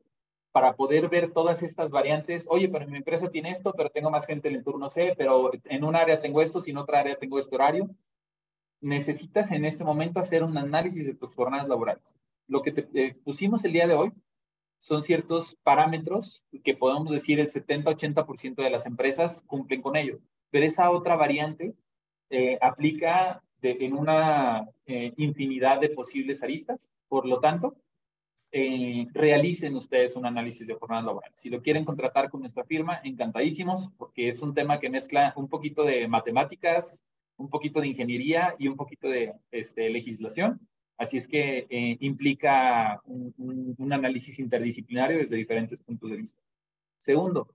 [0.53, 2.47] para poder ver todas estas variantes.
[2.49, 5.51] Oye, pero mi empresa tiene esto, pero tengo más gente en el turno C, pero
[5.65, 7.89] en un área tengo esto, si en otra área tengo este horario.
[8.83, 12.17] Necesitas en este momento hacer un análisis de tus jornadas laborales.
[12.47, 14.11] Lo que te eh, pusimos el día de hoy
[14.77, 20.19] son ciertos parámetros que podemos decir el 70-80% de las empresas cumplen con ello.
[20.51, 21.73] Pero esa otra variante
[22.29, 26.89] eh, aplica en una eh, infinidad de posibles aristas.
[27.07, 27.77] Por lo tanto,
[28.51, 31.31] eh, realicen ustedes un análisis de jornada laboral.
[31.33, 35.47] Si lo quieren contratar con nuestra firma, encantadísimos, porque es un tema que mezcla un
[35.49, 37.03] poquito de matemáticas,
[37.37, 40.59] un poquito de ingeniería y un poquito de este, legislación.
[40.97, 46.41] Así es que eh, implica un, análisis interdisciplinario desde diferentes puntos de vista.
[46.97, 47.53] Segundo,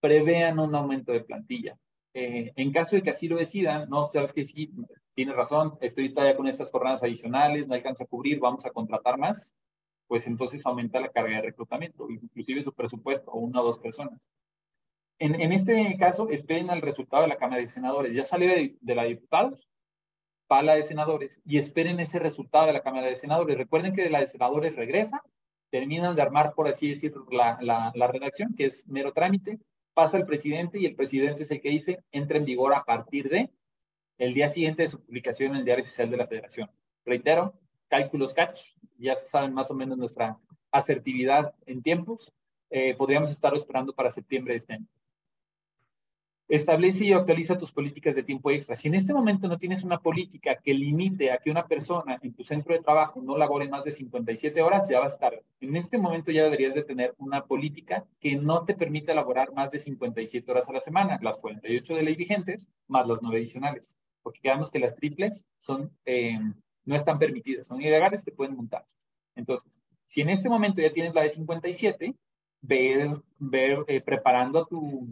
[0.00, 1.76] prevean un aumento de plantilla.
[2.14, 4.70] Eh, en caso de que así lo decidan, no sabes que sí,
[5.14, 9.18] tienes razón, estoy todavía con estas jornadas adicionales, no alcanza a cubrir, vamos a contratar
[9.18, 9.54] más
[10.06, 14.30] pues entonces aumenta la carga de reclutamiento, inclusive su presupuesto, una o dos personas.
[15.18, 18.14] En, en este caso, esperen el resultado de la Cámara de Senadores.
[18.16, 19.68] Ya salió de, la de diputados,
[20.46, 23.56] para la de senadores, y esperen ese resultado de la Cámara de Senadores.
[23.58, 25.22] Recuerden que de la de senadores regresa,
[25.70, 29.58] terminan de armar, por así decirlo, la redacción, que es mero trámite,
[29.96, 33.30] pasa al presidente y el presidente es el que dice, entra en vigor a partir
[33.30, 33.50] de
[34.18, 36.70] el día siguiente de su publicación en el Diario Oficial de la Federación.
[37.06, 37.54] Reitero,
[37.88, 40.38] cálculos catch, ya saben más o menos nuestra
[40.70, 42.30] asertividad en tiempos,
[42.68, 44.86] eh, podríamos estarlo esperando para septiembre de este año.
[46.48, 48.76] Establece y actualiza tus políticas de tiempo extra.
[48.76, 52.34] Si en este momento no tienes una política que limite a que una persona en
[52.34, 55.42] tu centro de trabajo no labore más de 57 horas, ya va a estar.
[55.60, 59.72] En este momento ya deberías de tener una política que no te permita laborar más
[59.72, 63.98] de 57 horas a la semana, las 48 de ley vigentes, más las 9 adicionales.
[64.22, 66.38] Porque quedamos que las triples son eh,
[66.86, 68.86] no están permitidas, son ilegales, te pueden montar.
[69.34, 72.14] Entonces, si en este momento ya tienes la de 57,
[72.62, 73.20] ver,
[73.88, 75.06] eh, preparando a tu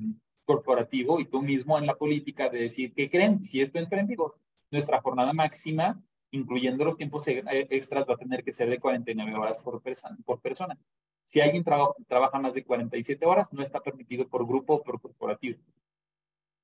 [0.45, 3.45] corporativo y tú mismo en la política de decir, ¿qué creen?
[3.45, 4.37] Si esto entra en vigor,
[4.71, 9.35] nuestra jornada máxima, incluyendo los tiempos eh, extras, va a tener que ser de 49
[9.35, 10.17] horas por, persona.
[10.25, 10.79] Por persona.
[11.23, 15.59] Si alguien trabaja más de 47 horas, no está permitido por grupo o por corporativo.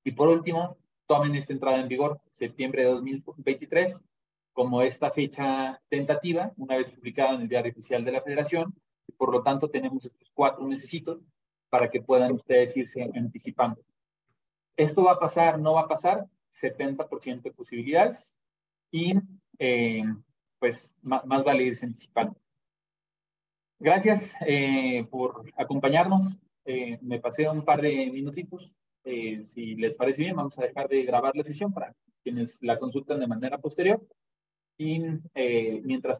[0.03, 0.77] Y por último,
[1.07, 4.03] tomen esta entrada en vigor, septiembre de 2023,
[4.53, 8.75] como esta fecha tentativa, una vez publicada en el diario oficial de la federación,
[9.17, 11.19] por lo tanto tenemos estos cuatro necesitos
[11.71, 13.81] para que puedan ustedes irse anticipando.
[14.77, 15.57] ¿Esto va a pasar?
[15.57, 16.27] ¿No va a pasar?
[16.53, 18.37] 70% de posibilidades
[18.91, 19.13] y
[19.57, 20.03] eh,
[20.59, 22.35] pues más, vale irse anticipando.
[23.79, 26.37] Gracias eh, por acompañarnos.
[26.65, 28.73] Eh, me pasé un par de minutitos.
[29.03, 33.19] si les parece bien, vamos a dejar de grabar la sesión para quienes la consultan
[33.19, 34.05] de manera posterior
[34.81, 34.99] y
[35.35, 36.19] eh, mientras